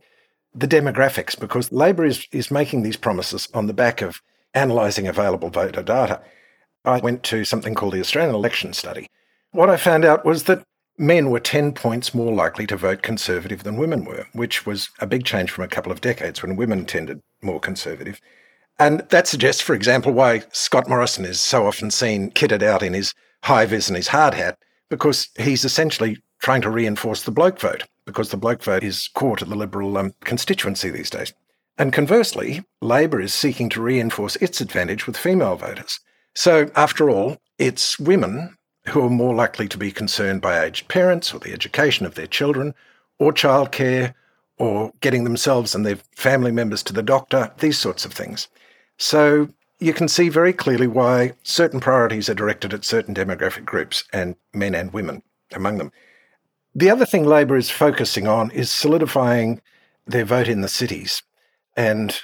the 0.55 0.67
demographics, 0.67 1.39
because 1.39 1.71
Labor 1.71 2.05
is, 2.05 2.27
is 2.31 2.49
making 2.49 2.81
these 2.81 2.97
promises 2.97 3.47
on 3.53 3.67
the 3.67 3.73
back 3.73 4.01
of 4.01 4.19
analysing 4.53 5.07
available 5.07 5.49
voter 5.49 5.83
data. 5.83 6.21
I 6.85 6.99
went 6.99 7.23
to 7.23 7.45
something 7.45 7.75
called 7.75 7.93
the 7.93 7.99
Australian 7.99 8.35
Election 8.35 8.73
Study. 8.73 9.09
What 9.51 9.69
I 9.69 9.77
found 9.77 10.05
out 10.05 10.25
was 10.25 10.43
that 10.43 10.63
men 10.99 11.29
were 11.29 11.39
10 11.39 11.73
points 11.73 12.13
more 12.13 12.33
likely 12.33 12.67
to 12.67 12.75
vote 12.75 13.01
Conservative 13.01 13.63
than 13.63 13.77
women 13.77 14.03
were, 14.03 14.27
which 14.33 14.65
was 14.65 14.89
a 14.99 15.07
big 15.07 15.25
change 15.25 15.49
from 15.49 15.63
a 15.63 15.69
couple 15.69 15.91
of 15.91 16.01
decades 16.01 16.43
when 16.43 16.57
women 16.57 16.85
tended 16.85 17.21
more 17.41 17.59
Conservative. 17.59 18.19
And 18.77 18.99
that 19.09 19.27
suggests, 19.27 19.61
for 19.61 19.73
example, 19.73 20.11
why 20.11 20.43
Scott 20.51 20.89
Morrison 20.89 21.25
is 21.25 21.39
so 21.39 21.65
often 21.65 21.89
seen 21.89 22.31
kitted 22.31 22.61
out 22.61 22.83
in 22.83 22.93
his 22.93 23.13
high 23.43 23.65
vis 23.65 23.87
and 23.87 23.95
his 23.95 24.09
hard 24.09 24.33
hat, 24.33 24.57
because 24.89 25.29
he's 25.37 25.65
essentially 25.65 26.17
trying 26.39 26.61
to 26.61 26.69
reinforce 26.69 27.23
the 27.23 27.31
bloke 27.31 27.59
vote, 27.59 27.83
because 28.05 28.29
the 28.29 28.37
bloke 28.37 28.63
vote 28.63 28.83
is 28.83 29.09
core 29.13 29.37
to 29.37 29.45
the 29.45 29.55
Liberal 29.55 29.97
um, 29.97 30.13
constituency 30.21 30.89
these 30.89 31.09
days. 31.09 31.33
And 31.77 31.93
conversely, 31.93 32.63
Labor 32.81 33.21
is 33.21 33.33
seeking 33.33 33.69
to 33.69 33.81
reinforce 33.81 34.35
its 34.37 34.59
advantage 34.59 35.07
with 35.07 35.15
female 35.15 35.55
voters. 35.55 35.99
So, 36.35 36.69
after 36.75 37.09
all, 37.09 37.37
it's 37.57 37.97
women 37.99 38.57
who 38.89 39.01
are 39.03 39.09
more 39.09 39.33
likely 39.33 39.67
to 39.67 39.77
be 39.77 39.91
concerned 39.91 40.41
by 40.41 40.63
aged 40.63 40.87
parents 40.87 41.33
or 41.33 41.39
the 41.39 41.53
education 41.53 42.05
of 42.05 42.15
their 42.15 42.27
children, 42.27 42.73
or 43.17 43.31
childcare, 43.31 44.13
or 44.57 44.91
getting 45.01 45.23
themselves 45.23 45.73
and 45.73 45.85
their 45.85 45.97
family 46.15 46.51
members 46.51 46.83
to 46.83 46.93
the 46.93 47.03
doctor, 47.03 47.51
these 47.59 47.77
sorts 47.77 48.05
of 48.05 48.13
things. 48.13 48.47
So 48.97 49.49
you 49.79 49.93
can 49.93 50.07
see 50.07 50.29
very 50.29 50.53
clearly 50.53 50.87
why 50.87 51.33
certain 51.43 51.79
priorities 51.79 52.29
are 52.29 52.33
directed 52.35 52.73
at 52.73 52.83
certain 52.83 53.15
demographic 53.15 53.65
groups, 53.65 54.03
and 54.11 54.35
men 54.53 54.75
and 54.75 54.91
women 54.93 55.23
among 55.53 55.77
them. 55.77 55.91
The 56.75 56.89
other 56.89 57.05
thing 57.05 57.25
Labor 57.25 57.57
is 57.57 57.69
focusing 57.69 58.27
on 58.27 58.51
is 58.51 58.69
solidifying 58.69 59.61
their 60.05 60.25
vote 60.25 60.47
in 60.47 60.61
the 60.61 60.67
cities 60.67 61.23
and 61.75 62.19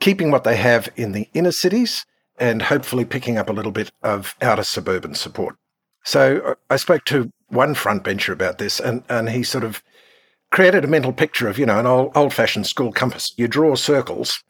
keeping 0.00 0.30
what 0.30 0.44
they 0.44 0.56
have 0.56 0.88
in 0.96 1.12
the 1.12 1.28
inner 1.34 1.52
cities 1.52 2.04
and 2.38 2.62
hopefully 2.62 3.04
picking 3.04 3.38
up 3.38 3.48
a 3.48 3.52
little 3.52 3.72
bit 3.72 3.92
of 4.02 4.34
outer 4.40 4.64
suburban 4.64 5.14
support. 5.14 5.56
So 6.04 6.56
I 6.70 6.76
spoke 6.76 7.04
to 7.06 7.30
one 7.48 7.74
frontbencher 7.74 8.32
about 8.32 8.58
this, 8.58 8.80
and, 8.80 9.02
and 9.08 9.30
he 9.30 9.42
sort 9.42 9.64
of 9.64 9.82
created 10.50 10.84
a 10.84 10.88
mental 10.88 11.12
picture 11.12 11.48
of, 11.48 11.58
you 11.58 11.66
know, 11.66 11.78
an 11.78 11.86
old, 11.86 12.12
old 12.14 12.32
fashioned 12.32 12.66
school 12.66 12.92
compass. 12.92 13.32
You 13.36 13.48
draw 13.48 13.74
circles 13.74 14.42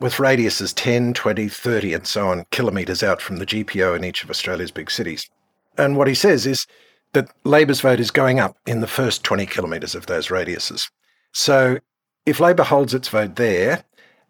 with 0.00 0.14
radiuses 0.14 0.72
10, 0.74 1.14
20, 1.14 1.48
30, 1.48 1.94
and 1.94 2.06
so 2.06 2.28
on 2.28 2.46
kilometres 2.50 3.02
out 3.02 3.20
from 3.20 3.36
the 3.36 3.46
GPO 3.46 3.96
in 3.96 4.04
each 4.04 4.22
of 4.22 4.30
Australia's 4.30 4.70
big 4.70 4.90
cities. 4.90 5.28
And 5.76 5.96
what 5.96 6.08
he 6.08 6.14
says 6.14 6.46
is 6.46 6.66
that 7.12 7.30
Labor's 7.44 7.80
vote 7.80 8.00
is 8.00 8.10
going 8.10 8.38
up 8.38 8.56
in 8.66 8.80
the 8.80 8.86
first 8.86 9.24
20 9.24 9.46
kilometres 9.46 9.94
of 9.94 10.06
those 10.06 10.28
radiuses. 10.28 10.88
So 11.32 11.78
if 12.26 12.40
Labor 12.40 12.64
holds 12.64 12.94
its 12.94 13.08
vote 13.08 13.36
there 13.36 13.82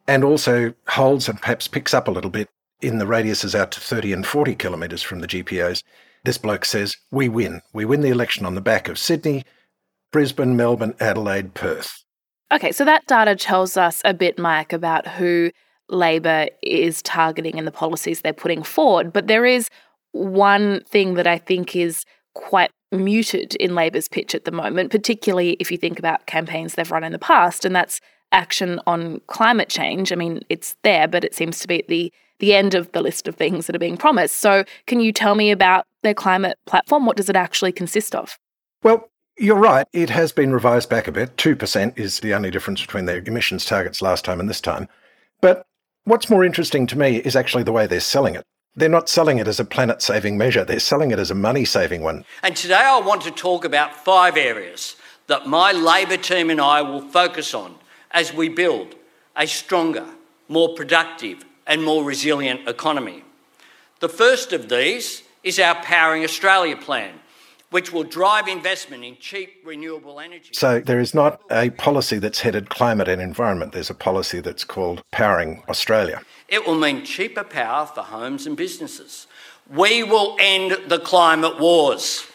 and 0.07 0.25
also 0.25 0.73
holds 0.89 1.29
and 1.29 1.41
perhaps 1.41 1.69
picks 1.69 1.93
up 1.93 2.09
a 2.09 2.13
little 2.13 2.31
bit 2.31 2.49
in 2.81 2.99
the 2.99 3.05
radiuses 3.05 3.55
out 3.55 3.73
to 3.73 3.81
30 3.81 4.13
and 4.13 4.27
40 4.27 4.55
kilometres 4.55 5.03
from 5.03 5.21
the 5.21 5.27
GPOs, 5.27 5.83
this 6.25 6.39
bloke 6.39 6.65
says, 6.65 6.97
we 7.11 7.29
win. 7.29 7.63
We 7.73 7.85
win 7.85 8.01
the 8.01 8.11
election 8.11 8.47
on 8.47 8.55
the 8.55 8.61
back 8.61 8.89
of 8.89 8.99
Sydney, 8.99 9.45
Brisbane, 10.13 10.57
Melbourne, 10.57 10.95
Adelaide, 11.01 11.55
Perth. 11.55 12.05
Okay, 12.53 12.73
so 12.73 12.85
that 12.85 13.07
data 13.07 13.37
tells 13.37 13.77
us 13.77 14.01
a 14.05 14.15
bit, 14.15 14.39
Mike, 14.39 14.73
about 14.73 15.07
who 15.07 15.51
Labor 15.91 16.49
is 16.63 17.03
targeting 17.03 17.59
and 17.59 17.67
the 17.67 17.73
policies 17.73 18.21
they're 18.21 18.33
putting 18.33 18.63
forward. 18.63 19.13
But 19.13 19.27
there 19.27 19.45
is 19.45 19.69
one 20.13 20.83
thing 20.85 21.15
that 21.15 21.27
I 21.27 21.39
think 21.39 21.77
is 21.77 22.05
quite 22.35 22.71
muted 22.91 23.55
in 23.57 23.75
Labor's 23.75 24.09
pitch 24.09 24.35
at 24.35 24.45
the 24.45 24.51
moment, 24.51 24.91
particularly 24.91 25.57
if 25.61 25.71
you 25.71 25.77
think 25.77 25.99
about 25.99 26.27
campaigns 26.27 26.75
they've 26.75 26.91
run 26.91 27.05
in 27.05 27.13
the 27.13 27.19
past, 27.19 27.65
and 27.65 27.77
that's 27.77 28.01
action 28.33 28.81
on 28.87 29.21
climate 29.27 29.69
change. 29.69 30.13
I 30.13 30.17
mean, 30.17 30.43
it's 30.49 30.77
there, 30.83 31.09
but 31.09 31.25
it 31.25 31.35
seems 31.35 31.59
to 31.61 31.69
be 31.69 31.81
at 31.81 31.89
the 31.89 32.13
the 32.41 32.55
end 32.55 32.77
of 32.77 32.93
the 32.93 33.03
list 33.03 33.27
of 33.27 33.35
things 33.35 33.67
that 33.67 33.75
are 33.75 33.81
being 33.81 33.97
promised. 33.97 34.37
So, 34.37 34.65
can 34.87 35.01
you 35.01 35.13
tell 35.13 35.35
me 35.35 35.51
about 35.51 35.85
their 36.03 36.15
climate 36.15 36.59
platform? 36.67 37.07
What 37.07 37.17
does 37.17 37.29
it 37.29 37.37
actually 37.37 37.73
consist 37.73 38.15
of? 38.15 38.39
Well, 38.83 39.11
you're 39.39 39.57
right. 39.57 39.87
It 39.93 40.11
has 40.11 40.33
been 40.33 40.53
revised 40.53 40.89
back 40.89 41.07
a 41.07 41.13
bit. 41.13 41.37
2% 41.37 41.99
is 41.99 42.21
the 42.21 42.35
only 42.35 42.51
difference 42.51 42.81
between 42.81 43.05
their 43.05 43.23
emissions 43.25 43.65
targets 43.65 44.03
last 44.03 44.25
time 44.25 44.41
and 44.41 44.49
this 44.49 44.61
time. 44.61 44.89
But 45.41 45.65
what's 46.05 46.31
more 46.31 46.45
interesting 46.45 46.87
to 46.89 46.99
me 46.99 47.19
is 47.19 47.37
actually 47.37 47.63
the 47.63 47.73
way 47.73 47.87
they're 47.87 48.01
selling 48.01 48.35
it. 48.35 48.45
They're 48.75 48.89
not 48.89 49.09
selling 49.09 49.39
it 49.39 49.49
as 49.49 49.59
a 49.59 49.65
planet 49.65 50.03
saving 50.03 50.39
measure, 50.39 50.65
they're 50.65 50.79
selling 50.79 51.11
it 51.11 51.19
as 51.19 51.31
a 51.31 51.35
money 51.35 51.65
saving 51.65 52.03
one. 52.03 52.25
And 52.43 52.55
today 52.55 52.75
I 52.75 53.01
want 53.01 53.23
to 53.23 53.31
talk 53.31 53.65
about 53.65 54.05
five 54.05 54.37
areas 54.37 54.97
that 55.27 55.47
my 55.47 55.73
Labor 55.73 56.17
team 56.17 56.51
and 56.51 56.61
I 56.61 56.83
will 56.83 57.01
focus 57.01 57.55
on 57.55 57.75
as 58.13 58.33
we 58.33 58.49
build 58.49 58.95
a 59.37 59.47
stronger, 59.47 60.07
more 60.49 60.75
productive, 60.75 61.45
and 61.67 61.85
more 61.85 62.03
resilient 62.05 62.69
economy. 62.69 63.25
The 64.01 64.09
first 64.09 64.53
of 64.53 64.69
these 64.69 65.23
is 65.49 65.59
our 65.59 65.75
Powering 65.77 66.25
Australia 66.25 66.77
plan 66.77 67.15
which 67.71 67.93
will 67.93 68.05
drive 68.05 68.49
investment 68.49 69.05
in 69.05 69.17
cheap 69.21 69.63
renewable 69.65 70.21
energy. 70.21 70.51
So 70.53 70.81
there 70.81 71.01
is 71.01 71.15
not 71.15 71.41
a 71.51 71.71
policy 71.71 72.19
that's 72.19 72.41
headed 72.41 72.71
climate 72.71 73.09
and 73.09 73.21
environment. 73.21 73.73
There's 73.73 73.91
a 73.91 73.95
policy 73.95 74.41
that's 74.41 74.65
called 74.65 75.03
Powering 75.11 75.63
Australia. 75.69 76.23
It 76.49 76.67
will 76.67 76.79
mean 76.79 77.05
cheaper 77.05 77.45
power 77.45 77.87
for 77.87 78.03
homes 78.03 78.47
and 78.47 78.57
businesses. 78.57 79.27
We 79.69 80.03
will 80.03 80.37
end 80.41 80.79
the 80.89 80.99
climate 80.99 81.61
wars. 81.61 82.27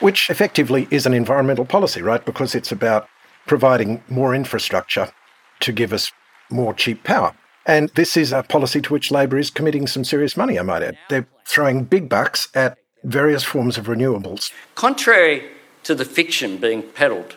Which 0.00 0.30
effectively 0.30 0.88
is 0.90 1.06
an 1.06 1.14
environmental 1.14 1.64
policy, 1.64 2.02
right? 2.02 2.24
Because 2.24 2.54
it's 2.54 2.72
about 2.72 3.08
providing 3.46 4.02
more 4.08 4.34
infrastructure 4.34 5.12
to 5.60 5.72
give 5.72 5.92
us 5.92 6.12
more 6.50 6.74
cheap 6.74 7.04
power. 7.04 7.34
And 7.68 7.90
this 7.90 8.16
is 8.16 8.32
a 8.32 8.42
policy 8.42 8.80
to 8.80 8.92
which 8.92 9.10
Labor 9.10 9.36
is 9.36 9.50
committing 9.50 9.86
some 9.86 10.02
serious 10.02 10.38
money, 10.38 10.58
I 10.58 10.62
might 10.62 10.82
add. 10.82 10.96
They're 11.10 11.28
throwing 11.46 11.84
big 11.84 12.08
bucks 12.08 12.48
at 12.54 12.78
various 13.04 13.44
forms 13.44 13.76
of 13.76 13.86
renewables. 13.86 14.50
Contrary 14.74 15.44
to 15.84 15.94
the 15.94 16.06
fiction 16.06 16.56
being 16.56 16.82
peddled 16.82 17.36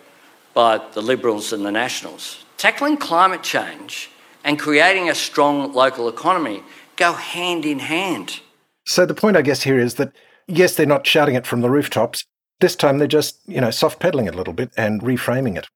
by 0.54 0.82
the 0.94 1.02
Liberals 1.02 1.52
and 1.52 1.66
the 1.66 1.72
Nationals, 1.72 2.46
tackling 2.58 2.96
climate 2.96 3.44
change 3.44 4.10
and 4.44 4.58
creating 4.58 5.10
a 5.10 5.16
strong 5.16 5.74
local 5.74 6.08
economy 6.08 6.64
go 6.96 7.14
hand 7.14 7.66
in 7.66 7.80
hand. 7.80 8.40
So 8.86 9.06
the 9.06 9.14
point, 9.14 9.36
I 9.36 9.42
guess, 9.42 9.64
here 9.64 9.80
is 9.80 9.96
that 9.96 10.14
yes, 10.48 10.76
they're 10.76 10.86
not 10.86 11.06
shouting 11.06 11.36
it 11.36 11.46
from 11.46 11.62
the 11.62 11.70
rooftops. 11.70 12.26
This 12.62 12.76
time 12.76 13.00
they're 13.00 13.08
just, 13.08 13.40
you 13.48 13.60
know, 13.60 13.72
soft 13.72 14.00
pedaling 14.00 14.28
it 14.28 14.36
a 14.36 14.38
little 14.38 14.54
bit 14.54 14.72
and 14.78 15.02
reframing 15.02 15.58
it. 15.58 15.68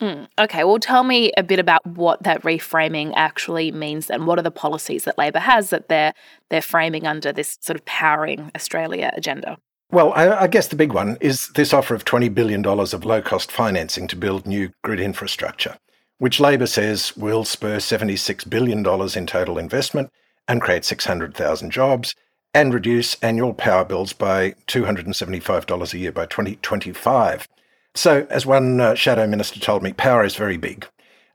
Mm, 0.00 0.26
okay, 0.38 0.64
well, 0.64 0.78
tell 0.78 1.04
me 1.04 1.32
a 1.36 1.42
bit 1.42 1.58
about 1.58 1.86
what 1.86 2.22
that 2.24 2.42
reframing 2.42 3.12
actually 3.14 3.70
means. 3.70 4.10
and 4.10 4.26
what 4.26 4.38
are 4.38 4.42
the 4.42 4.50
policies 4.50 5.04
that 5.04 5.16
Labor 5.16 5.38
has 5.38 5.70
that 5.70 5.88
they're 5.88 6.12
they're 6.50 6.60
framing 6.60 7.06
under 7.06 7.32
this 7.32 7.58
sort 7.60 7.76
of 7.76 7.84
powering 7.84 8.50
Australia 8.54 9.12
agenda? 9.16 9.56
Well, 9.90 10.12
I, 10.14 10.42
I 10.42 10.46
guess 10.48 10.66
the 10.68 10.76
big 10.76 10.92
one 10.92 11.16
is 11.20 11.48
this 11.50 11.72
offer 11.72 11.94
of 11.94 12.04
twenty 12.04 12.28
billion 12.28 12.60
dollars 12.62 12.92
of 12.92 13.04
low 13.04 13.22
cost 13.22 13.52
financing 13.52 14.08
to 14.08 14.16
build 14.16 14.46
new 14.46 14.70
grid 14.82 14.98
infrastructure, 14.98 15.76
which 16.18 16.40
Labor 16.40 16.66
says 16.66 17.16
will 17.16 17.44
spur 17.44 17.78
seventy 17.78 18.16
six 18.16 18.42
billion 18.44 18.82
dollars 18.82 19.14
in 19.14 19.26
total 19.26 19.58
investment 19.58 20.10
and 20.48 20.60
create 20.60 20.84
six 20.84 21.04
hundred 21.06 21.34
thousand 21.34 21.70
jobs 21.70 22.14
and 22.52 22.74
reduce 22.74 23.14
annual 23.22 23.54
power 23.54 23.84
bills 23.84 24.12
by 24.12 24.54
two 24.66 24.84
hundred 24.84 25.06
and 25.06 25.14
seventy 25.14 25.40
five 25.40 25.66
dollars 25.66 25.94
a 25.94 25.98
year 25.98 26.12
by 26.12 26.26
twenty 26.26 26.56
twenty 26.56 26.92
five. 26.92 27.46
So, 27.94 28.26
as 28.28 28.44
one 28.44 28.80
uh, 28.80 28.94
shadow 28.94 29.26
minister 29.26 29.60
told 29.60 29.82
me, 29.82 29.92
power 29.92 30.24
is 30.24 30.34
very 30.34 30.56
big. 30.56 30.86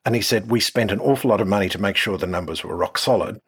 And 0.05 0.15
he 0.15 0.21
said, 0.21 0.49
We 0.49 0.59
spent 0.59 0.91
an 0.91 0.99
awful 0.99 1.29
lot 1.29 1.41
of 1.41 1.47
money 1.47 1.69
to 1.69 1.81
make 1.81 1.95
sure 1.95 2.17
the 2.17 2.27
numbers 2.27 2.63
were 2.63 2.75
rock 2.75 2.97
solid. 2.97 3.39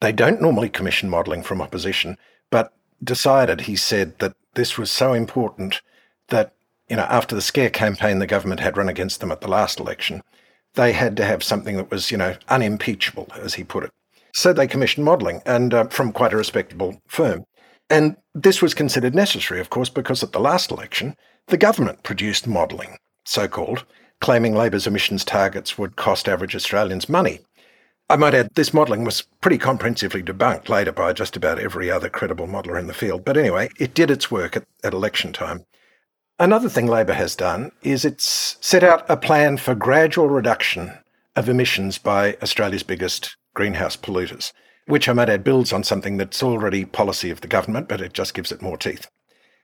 They 0.00 0.12
don't 0.12 0.42
normally 0.42 0.68
commission 0.68 1.08
modelling 1.08 1.42
from 1.42 1.60
opposition, 1.60 2.16
but 2.50 2.72
decided, 3.02 3.62
he 3.62 3.76
said, 3.76 4.18
that 4.18 4.34
this 4.54 4.76
was 4.78 4.90
so 4.90 5.12
important 5.12 5.80
that, 6.28 6.52
you 6.88 6.96
know, 6.96 7.04
after 7.04 7.34
the 7.34 7.42
scare 7.42 7.70
campaign 7.70 8.18
the 8.18 8.26
government 8.26 8.60
had 8.60 8.76
run 8.76 8.88
against 8.88 9.20
them 9.20 9.32
at 9.32 9.40
the 9.40 9.48
last 9.48 9.80
election, 9.80 10.22
they 10.74 10.92
had 10.92 11.16
to 11.16 11.24
have 11.24 11.42
something 11.42 11.76
that 11.76 11.90
was, 11.90 12.10
you 12.10 12.16
know, 12.16 12.36
unimpeachable, 12.48 13.28
as 13.40 13.54
he 13.54 13.64
put 13.64 13.84
it. 13.84 13.90
So 14.34 14.52
they 14.52 14.66
commissioned 14.66 15.04
modelling, 15.04 15.40
and 15.46 15.72
uh, 15.72 15.84
from 15.88 16.12
quite 16.12 16.32
a 16.32 16.36
respectable 16.36 17.00
firm. 17.06 17.44
And 17.90 18.16
This 18.34 18.60
was 18.60 18.74
considered 18.74 19.14
necessary, 19.14 19.60
of 19.60 19.70
course, 19.70 19.88
because 19.88 20.22
at 20.22 20.32
the 20.32 20.40
last 20.40 20.70
election, 20.70 21.16
the 21.48 21.56
government 21.56 22.02
produced 22.02 22.46
modelling, 22.46 22.98
so 23.24 23.48
called, 23.48 23.84
claiming 24.20 24.54
Labor's 24.54 24.86
emissions 24.86 25.24
targets 25.24 25.78
would 25.78 25.96
cost 25.96 26.28
average 26.28 26.54
Australians 26.54 27.08
money. 27.08 27.40
I 28.10 28.16
might 28.16 28.34
add, 28.34 28.54
this 28.54 28.72
modelling 28.72 29.04
was 29.04 29.26
pretty 29.40 29.58
comprehensively 29.58 30.22
debunked 30.22 30.68
later 30.68 30.92
by 30.92 31.12
just 31.12 31.36
about 31.36 31.58
every 31.58 31.90
other 31.90 32.08
credible 32.08 32.46
modeller 32.46 32.78
in 32.78 32.86
the 32.86 32.94
field. 32.94 33.24
But 33.24 33.36
anyway, 33.36 33.68
it 33.78 33.94
did 33.94 34.10
its 34.10 34.30
work 34.30 34.56
at, 34.56 34.64
at 34.82 34.94
election 34.94 35.32
time. 35.32 35.64
Another 36.38 36.68
thing 36.68 36.86
Labor 36.86 37.14
has 37.14 37.34
done 37.34 37.72
is 37.82 38.04
it's 38.04 38.56
set 38.60 38.84
out 38.84 39.04
a 39.08 39.16
plan 39.16 39.56
for 39.56 39.74
gradual 39.74 40.28
reduction 40.28 40.92
of 41.36 41.48
emissions 41.48 41.98
by 41.98 42.36
Australia's 42.42 42.82
biggest 42.82 43.36
greenhouse 43.54 43.96
polluters, 43.96 44.52
which 44.86 45.08
I 45.08 45.12
might 45.12 45.28
add 45.28 45.44
builds 45.44 45.72
on 45.72 45.84
something 45.84 46.16
that's 46.16 46.42
already 46.42 46.84
policy 46.84 47.30
of 47.30 47.40
the 47.40 47.48
government, 47.48 47.88
but 47.88 48.00
it 48.00 48.12
just 48.12 48.34
gives 48.34 48.52
it 48.52 48.62
more 48.62 48.76
teeth. 48.76 49.08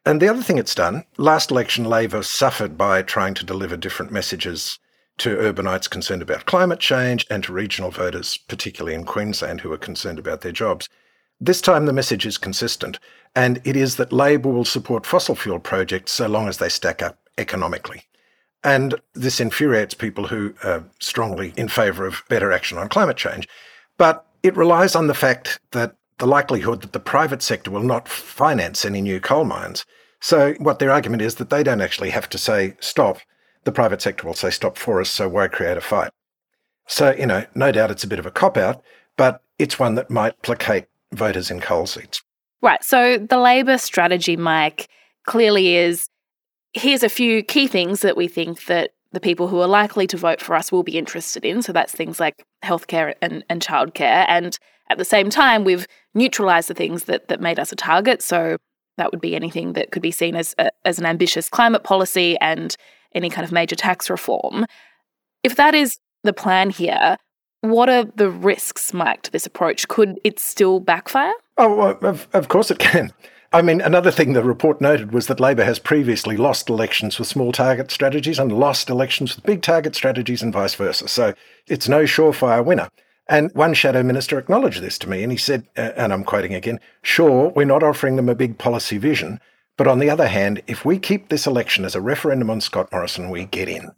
And 0.06 0.20
the 0.20 0.28
other 0.28 0.42
thing 0.42 0.58
it's 0.58 0.75
done, 0.75 1.04
last 1.16 1.50
election, 1.50 1.84
Labor 1.84 2.23
suffered 2.23 2.76
by 2.76 3.02
trying 3.02 3.34
to 3.34 3.44
deliver 3.44 3.76
different 3.76 4.12
messages 4.12 4.78
to 5.18 5.37
urbanites 5.37 5.88
concerned 5.88 6.23
about 6.23 6.44
climate 6.44 6.80
change 6.80 7.26
and 7.30 7.42
to 7.44 7.52
regional 7.52 7.90
voters, 7.90 8.37
particularly 8.37 8.94
in 8.94 9.04
Queensland, 9.04 9.61
who 9.61 9.73
are 9.73 9.78
concerned 9.78 10.18
about 10.18 10.42
their 10.42 10.52
jobs. 10.52 10.88
This 11.40 11.61
time 11.61 11.87
the 11.87 11.92
message 11.92 12.26
is 12.26 12.37
consistent, 12.37 12.99
and 13.34 13.61
it 13.64 13.76
is 13.76 13.96
that 13.96 14.12
Labor 14.12 14.50
will 14.50 14.64
support 14.64 15.06
fossil 15.06 15.34
fuel 15.34 15.58
projects 15.58 16.12
so 16.12 16.26
long 16.26 16.49
as 16.49 16.58
they 16.58 16.68
stack 16.68 17.02
up 17.02 17.18
economically. 17.38 18.02
And 18.62 18.94
this 19.14 19.40
infuriates 19.40 19.94
people 19.94 20.26
who 20.26 20.54
are 20.64 20.84
strongly 21.00 21.52
in 21.56 21.68
favour 21.68 22.06
of 22.06 22.25
better 22.28 22.52
action 22.52 22.78
on 22.78 22.88
climate 22.88 23.16
change. 23.16 23.49
But 23.99 24.26
it 24.42 24.56
relies 24.56 24.94
on 24.94 25.06
the 25.06 25.14
fact 25.14 25.61
that 25.73 25.96
the 26.18 26.26
likelihood 26.26 26.83
that 26.83 26.92
the 26.92 27.00
private 27.00 27.42
sector 27.42 27.71
will 27.71 27.83
not 27.83 28.09
finance 28.09 28.85
any 28.85 29.00
new 29.00 29.21
coal 29.21 29.44
mines. 29.44 29.85
So, 30.21 30.54
what 30.59 30.78
their 30.78 30.90
argument 30.90 31.23
is 31.23 31.35
that 31.37 31.50
they 31.50 31.62
don't 31.62 31.80
actually 31.80 32.11
have 32.11 32.28
to 32.30 32.38
say 32.38 32.76
stop. 32.80 33.18
The 33.64 33.73
private 33.73 34.00
sector 34.00 34.26
will 34.26 34.35
say 34.35 34.50
stop 34.50 34.78
for 34.78 35.00
us, 35.00 35.11
so 35.11 35.28
why 35.28 35.49
create 35.49 35.76
a 35.76 35.80
fight? 35.80 36.11
So, 36.87 37.14
you 37.14 37.26
know, 37.26 37.44
no 37.54 37.73
doubt 37.73 37.90
it's 37.90 38.04
a 38.04 38.09
bit 38.09 38.18
of 38.18 38.26
a 38.26 38.30
cop 38.30 38.56
out, 38.56 38.83
but 39.16 39.42
it's 39.59 39.78
one 39.78 39.94
that 39.97 40.11
might 40.11 40.40
placate 40.42 40.87
voters 41.12 41.50
in 41.50 41.61
coal 41.61 41.87
seats. 41.87 42.23
Right. 42.62 42.83
So, 42.83 43.18
the 43.18 43.38
Labor 43.38 43.78
strategy, 43.78 44.37
Mike, 44.37 44.88
clearly 45.26 45.76
is 45.76 46.09
here's 46.75 47.02
a 47.02 47.09
few 47.09 47.42
key 47.42 47.66
things 47.66 48.00
that 48.00 48.16
we 48.16 48.28
think 48.28 48.66
that 48.66 48.90
the 49.12 49.21
people 49.21 49.49
who 49.49 49.61
are 49.61 49.68
likely 49.68 50.06
to 50.09 50.16
vote 50.16 50.40
for 50.40 50.54
us 50.54 50.71
will 50.71 50.83
be 50.83 50.99
interested 50.99 51.44
in. 51.44 51.62
So 51.62 51.73
that's 51.73 51.92
things 51.92 52.21
like 52.21 52.44
healthcare 52.62 53.14
and, 53.23 53.44
and 53.49 53.62
childcare. 53.62 54.26
And 54.28 54.59
at 54.90 54.98
the 54.98 55.04
same 55.04 55.30
time, 55.30 55.64
we've 55.64 55.86
neutralized 56.14 56.68
the 56.68 56.74
things 56.74 57.04
that, 57.04 57.28
that 57.28 57.40
made 57.40 57.58
us 57.58 57.72
a 57.72 57.76
target. 57.76 58.22
So 58.22 58.58
that 58.96 59.10
would 59.10 59.20
be 59.20 59.34
anything 59.34 59.72
that 59.72 59.90
could 59.90 60.02
be 60.02 60.10
seen 60.10 60.36
as, 60.36 60.54
a, 60.58 60.70
as 60.84 60.98
an 60.98 61.06
ambitious 61.06 61.48
climate 61.48 61.84
policy 61.84 62.36
and 62.40 62.76
any 63.14 63.30
kind 63.30 63.44
of 63.44 63.52
major 63.52 63.76
tax 63.76 64.10
reform. 64.10 64.66
If 65.42 65.56
that 65.56 65.74
is 65.74 65.98
the 66.22 66.32
plan 66.32 66.70
here, 66.70 67.16
what 67.60 67.88
are 67.88 68.04
the 68.04 68.30
risks, 68.30 68.92
Mike, 68.92 69.22
to 69.22 69.32
this 69.32 69.46
approach? 69.46 69.88
Could 69.88 70.20
it 70.22 70.38
still 70.38 70.80
backfire? 70.80 71.32
Oh, 71.56 71.80
of, 71.80 72.28
of 72.32 72.48
course 72.48 72.70
it 72.70 72.78
can. 72.78 73.12
I 73.52 73.62
mean, 73.62 73.80
another 73.80 74.10
thing 74.10 74.32
the 74.32 74.42
report 74.42 74.80
noted 74.80 75.12
was 75.12 75.28
that 75.28 75.38
Labor 75.38 75.64
has 75.64 75.78
previously 75.78 76.36
lost 76.36 76.68
elections 76.68 77.18
with 77.18 77.28
small 77.28 77.52
target 77.52 77.90
strategies 77.90 78.40
and 78.40 78.50
lost 78.50 78.90
elections 78.90 79.36
with 79.36 79.44
big 79.44 79.62
target 79.62 79.94
strategies 79.94 80.42
and 80.42 80.52
vice 80.52 80.74
versa. 80.74 81.06
So 81.06 81.34
it's 81.68 81.88
no 81.88 82.02
surefire 82.02 82.64
winner. 82.64 82.88
And 83.26 83.50
one 83.54 83.75
shadow 83.75 84.02
minister 84.02 84.38
acknowledged 84.38 84.83
this 84.83 84.99
to 84.99 85.09
me, 85.09 85.23
and 85.23 85.33
he 85.33 85.38
said, 85.38 85.66
uh, 85.76 85.93
and 85.97 86.12
I'm 86.12 86.25
quoting 86.25 86.54
again, 86.54 86.78
sure, 87.02 87.50
we're 87.50 87.64
not 87.64 87.83
offering 87.83 88.16
them 88.16 88.28
a 88.28 88.35
big 88.35 88.59
policy 88.59 88.99
vision, 88.99 89.40
but 89.76 89.87
on 89.87 89.99
the 89.99 90.11
other 90.11 90.28
hand, 90.28 90.62
if 90.66 90.85
we 90.85 90.99
keep 90.99 91.28
this 91.28 91.47
election 91.47 91.85
as 91.85 91.95
a 91.95 92.00
referendum 92.00 92.50
on 92.50 92.61
Scott 92.61 92.93
Morrison, 92.93 93.31
we 93.31 93.47
get 93.47 93.69
in. 93.69 93.90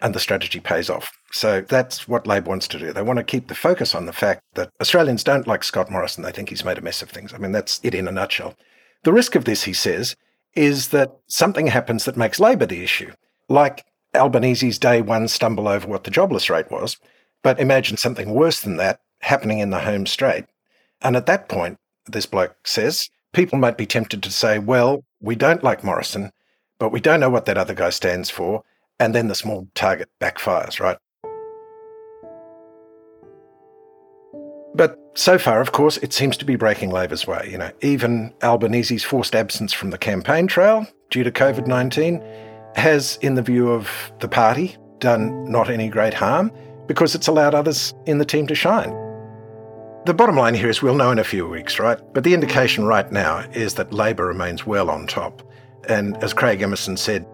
And 0.00 0.14
the 0.14 0.20
strategy 0.20 0.60
pays 0.60 0.88
off. 0.88 1.10
So 1.32 1.60
that's 1.60 2.06
what 2.06 2.26
Labor 2.26 2.50
wants 2.50 2.68
to 2.68 2.78
do. 2.78 2.92
They 2.92 3.02
want 3.02 3.16
to 3.16 3.24
keep 3.24 3.48
the 3.48 3.54
focus 3.56 3.96
on 3.96 4.06
the 4.06 4.12
fact 4.12 4.42
that 4.54 4.70
Australians 4.80 5.24
don't 5.24 5.48
like 5.48 5.64
Scott 5.64 5.90
Morrison. 5.90 6.22
They 6.22 6.30
think 6.30 6.50
he's 6.50 6.64
made 6.64 6.78
a 6.78 6.82
mess 6.82 7.02
of 7.02 7.10
things. 7.10 7.34
I 7.34 7.38
mean, 7.38 7.50
that's 7.50 7.80
it 7.82 7.96
in 7.96 8.06
a 8.06 8.12
nutshell. 8.12 8.54
The 9.02 9.12
risk 9.12 9.34
of 9.34 9.44
this, 9.44 9.64
he 9.64 9.72
says, 9.72 10.14
is 10.54 10.88
that 10.88 11.16
something 11.26 11.66
happens 11.66 12.04
that 12.04 12.16
makes 12.16 12.38
Labor 12.38 12.66
the 12.66 12.84
issue, 12.84 13.12
like 13.48 13.84
Albanese's 14.14 14.78
day 14.78 15.02
one 15.02 15.26
stumble 15.26 15.66
over 15.66 15.88
what 15.88 16.04
the 16.04 16.10
jobless 16.10 16.48
rate 16.48 16.70
was. 16.70 16.96
But 17.42 17.60
imagine 17.60 17.96
something 17.96 18.34
worse 18.34 18.60
than 18.60 18.76
that 18.76 19.00
happening 19.20 19.58
in 19.58 19.70
the 19.70 19.80
home 19.80 20.06
straight. 20.06 20.44
And 21.00 21.16
at 21.16 21.26
that 21.26 21.48
point, 21.48 21.78
this 22.06 22.26
bloke 22.26 22.56
says, 22.64 23.08
people 23.32 23.58
might 23.58 23.78
be 23.78 23.86
tempted 23.86 24.22
to 24.22 24.30
say, 24.30 24.58
well, 24.58 25.04
we 25.20 25.36
don't 25.36 25.64
like 25.64 25.84
Morrison, 25.84 26.32
but 26.78 26.90
we 26.90 27.00
don't 27.00 27.20
know 27.20 27.30
what 27.30 27.46
that 27.46 27.58
other 27.58 27.74
guy 27.74 27.90
stands 27.90 28.30
for. 28.30 28.62
And 29.00 29.14
then 29.14 29.28
the 29.28 29.34
small 29.34 29.68
target 29.74 30.08
backfires, 30.20 30.80
right? 30.80 30.98
But 34.74 34.98
so 35.14 35.38
far, 35.38 35.60
of 35.60 35.72
course, 35.72 35.96
it 35.98 36.12
seems 36.12 36.36
to 36.36 36.44
be 36.44 36.56
breaking 36.56 36.90
Labor's 36.90 37.26
way. 37.26 37.48
You 37.50 37.58
know, 37.58 37.70
even 37.80 38.32
Albanese's 38.42 39.04
forced 39.04 39.34
absence 39.34 39.72
from 39.72 39.90
the 39.90 39.98
campaign 39.98 40.46
trail 40.46 40.86
due 41.10 41.24
to 41.24 41.30
COVID 41.30 41.66
19 41.66 42.22
has, 42.74 43.18
in 43.22 43.34
the 43.34 43.42
view 43.42 43.70
of 43.70 44.12
the 44.20 44.28
party, 44.28 44.76
done 44.98 45.50
not 45.50 45.70
any 45.70 45.88
great 45.88 46.14
harm 46.14 46.52
because 46.88 47.14
it's 47.14 47.28
allowed 47.28 47.54
others 47.54 47.94
in 48.06 48.18
the 48.18 48.24
team 48.24 48.48
to 48.48 48.56
shine. 48.56 48.90
The 50.06 50.14
bottom 50.14 50.36
line 50.36 50.54
here 50.54 50.68
is 50.68 50.82
we'll 50.82 50.96
know 50.96 51.12
in 51.12 51.20
a 51.20 51.24
few 51.24 51.48
weeks, 51.48 51.78
right? 51.78 52.00
But 52.12 52.24
the 52.24 52.34
indication 52.34 52.84
right 52.84 53.10
now 53.12 53.40
is 53.52 53.74
that 53.74 53.92
Labor 53.92 54.26
remains 54.26 54.66
well 54.66 54.90
on 54.90 55.06
top. 55.06 55.42
And 55.88 56.16
as 56.24 56.32
Craig 56.32 56.60
Emerson 56.60 56.96
said 56.96 57.24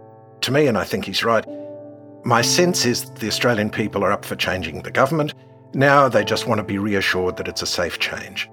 to 0.42 0.52
me, 0.52 0.66
and 0.66 0.76
I 0.76 0.84
think 0.84 1.06
he's 1.06 1.24
right, 1.24 1.46
my 2.24 2.42
sense 2.42 2.84
is 2.84 3.08
the 3.12 3.28
Australian 3.28 3.70
people 3.70 4.04
are 4.04 4.12
up 4.12 4.26
for 4.26 4.36
changing 4.36 4.82
the 4.82 4.90
government 4.90 5.32
now 5.74 6.08
they 6.08 6.24
just 6.24 6.46
want 6.46 6.58
to 6.58 6.64
be 6.64 6.78
reassured 6.78 7.36
that 7.36 7.48
it's 7.48 7.62
a 7.62 7.66
safe 7.66 7.98
change. 7.98 8.48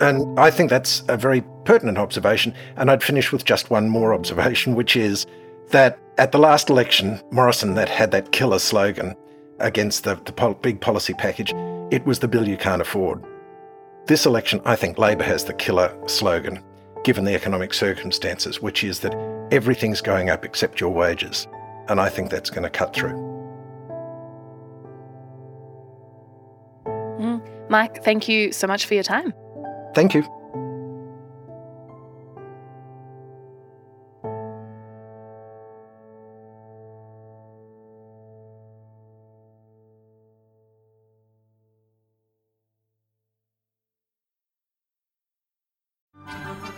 And 0.00 0.38
I 0.38 0.50
think 0.50 0.70
that's 0.70 1.02
a 1.08 1.16
very 1.16 1.42
pertinent 1.64 1.98
observation. 1.98 2.54
And 2.76 2.90
I'd 2.90 3.02
finish 3.02 3.32
with 3.32 3.44
just 3.44 3.70
one 3.70 3.88
more 3.88 4.14
observation, 4.14 4.76
which 4.76 4.94
is 4.94 5.26
that 5.70 5.98
at 6.18 6.32
the 6.32 6.38
last 6.38 6.70
election, 6.70 7.20
Morrison 7.32 7.74
that 7.74 7.88
had 7.88 8.12
that 8.12 8.30
killer 8.30 8.60
slogan 8.60 9.16
against 9.60 10.04
the, 10.04 10.14
the 10.24 10.32
pol- 10.32 10.54
big 10.54 10.80
policy 10.80 11.14
package, 11.14 11.52
it 11.90 12.04
was 12.06 12.18
the 12.18 12.28
bill 12.28 12.46
you 12.48 12.56
can't 12.56 12.82
afford. 12.82 13.24
This 14.06 14.26
election, 14.26 14.60
I 14.64 14.76
think 14.76 14.98
Labor 14.98 15.24
has 15.24 15.44
the 15.44 15.52
killer 15.54 15.94
slogan, 16.06 16.62
given 17.04 17.24
the 17.24 17.34
economic 17.34 17.74
circumstances, 17.74 18.62
which 18.62 18.84
is 18.84 19.00
that 19.00 19.14
everything's 19.50 20.00
going 20.00 20.30
up 20.30 20.44
except 20.44 20.80
your 20.80 20.90
wages. 20.90 21.46
And 21.88 22.00
I 22.00 22.08
think 22.08 22.30
that's 22.30 22.50
going 22.50 22.64
to 22.64 22.70
cut 22.70 22.94
through. 22.94 23.12
Mm-hmm. 26.86 27.70
Mike, 27.70 28.02
thank 28.04 28.28
you 28.28 28.52
so 28.52 28.66
much 28.66 28.86
for 28.86 28.94
your 28.94 29.02
time. 29.02 29.32
Thank 29.94 30.14
you. 30.14 30.37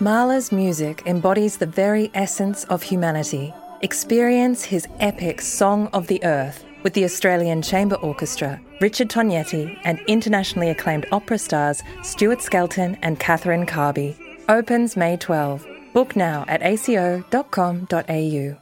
Mahler's 0.03 0.51
music 0.51 1.03
embodies 1.05 1.59
the 1.59 1.67
very 1.67 2.11
essence 2.15 2.65
of 2.65 2.83
humanity. 2.83 3.53
Experience 3.83 4.65
his 4.65 4.89
epic 4.99 5.43
Song 5.43 5.89
of 5.89 6.07
the 6.07 6.25
Earth 6.25 6.65
with 6.83 6.95
the 6.95 7.05
Australian 7.05 7.61
Chamber 7.61 7.97
Orchestra, 7.97 8.59
Richard 8.81 9.11
Tognetti, 9.11 9.79
and 9.85 10.01
internationally 10.07 10.71
acclaimed 10.71 11.05
opera 11.13 11.37
stars 11.37 11.83
Stuart 12.03 12.41
Skelton 12.41 12.97
and 13.03 13.21
Catherine 13.21 13.67
Carby. 13.67 14.17
Opens 14.49 14.97
May 14.97 15.19
12. 15.19 15.67
Book 15.93 16.17
now 16.17 16.47
at 16.49 16.63
aco.com.au. 16.63 18.57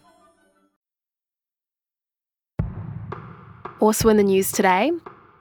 Also 3.79 4.09
in 4.09 4.17
the 4.17 4.25
news 4.25 4.51
today, 4.51 4.91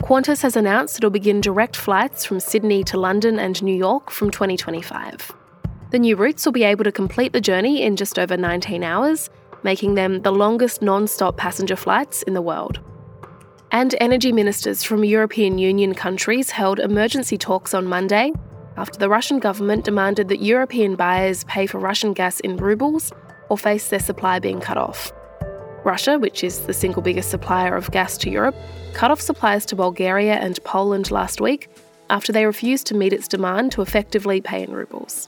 Qantas 0.04 0.44
has 0.44 0.56
announced 0.56 1.00
it'll 1.00 1.10
begin 1.10 1.42
direct 1.42 1.76
flights 1.76 2.24
from 2.24 2.40
Sydney 2.40 2.84
to 2.84 3.00
London 3.00 3.40
and 3.40 3.64
New 3.64 3.76
York 3.76 4.12
from 4.12 4.30
2025. 4.30 5.34
The 5.92 6.00
new 6.00 6.16
routes 6.16 6.46
will 6.46 6.54
be 6.54 6.64
able 6.64 6.84
to 6.84 6.92
complete 6.92 7.34
the 7.34 7.42
journey 7.42 7.82
in 7.82 7.96
just 7.96 8.20
over 8.20 8.36
19 8.36 8.84
hours 8.84 9.30
making 9.64 9.96
them 9.96 10.22
the 10.22 10.32
longest 10.32 10.82
non 10.82 11.08
stop 11.08 11.38
passenger 11.38 11.76
flights 11.76 12.24
in 12.24 12.34
the 12.34 12.42
world. 12.42 12.80
And 13.72 13.96
energy 14.00 14.32
ministers 14.32 14.84
from 14.84 15.04
European 15.04 15.58
Union 15.58 15.94
countries 15.94 16.50
held 16.50 16.80
emergency 16.80 17.38
talks 17.38 17.74
on 17.74 17.86
Monday 17.86 18.32
after 18.78 18.98
the 18.98 19.10
Russian 19.10 19.40
government 19.40 19.84
demanded 19.84 20.30
that 20.30 20.42
European 20.42 20.96
buyers 20.96 21.44
pay 21.46 21.66
for 21.66 21.80
Russian 21.80 22.14
gas 22.14 22.40
in 22.40 22.58
rubles 22.58 23.12
or 23.50 23.58
face 23.58 23.90
their 23.90 24.00
supply 24.00 24.40
being 24.40 24.62
cut 24.62 24.78
off. 24.78 25.12
Russia, 25.84 26.18
which 26.18 26.44
is 26.44 26.62
the 26.62 26.74
single 26.74 27.02
biggest 27.02 27.30
supplier 27.30 27.76
of 27.76 27.92
gas 27.92 28.18
to 28.20 28.30
Europe, 28.30 28.56
cut 28.94 29.12
off 29.12 29.22
supplies 29.22 29.66
to 29.66 29.76
Bulgaria 29.76 30.36
and 30.36 30.64
Poland 30.64 31.12
last 31.12 31.42
week 31.42 31.70
after 32.10 32.32
they 32.32 32.46
refused 32.46 32.88
to 32.88 32.96
meet 32.96 33.14
its 33.14 33.28
demand 33.28 33.72
to 33.74 33.82
effectively 33.82 34.40
pay 34.40 34.64
in 34.64 34.72
rubles. 34.72 35.28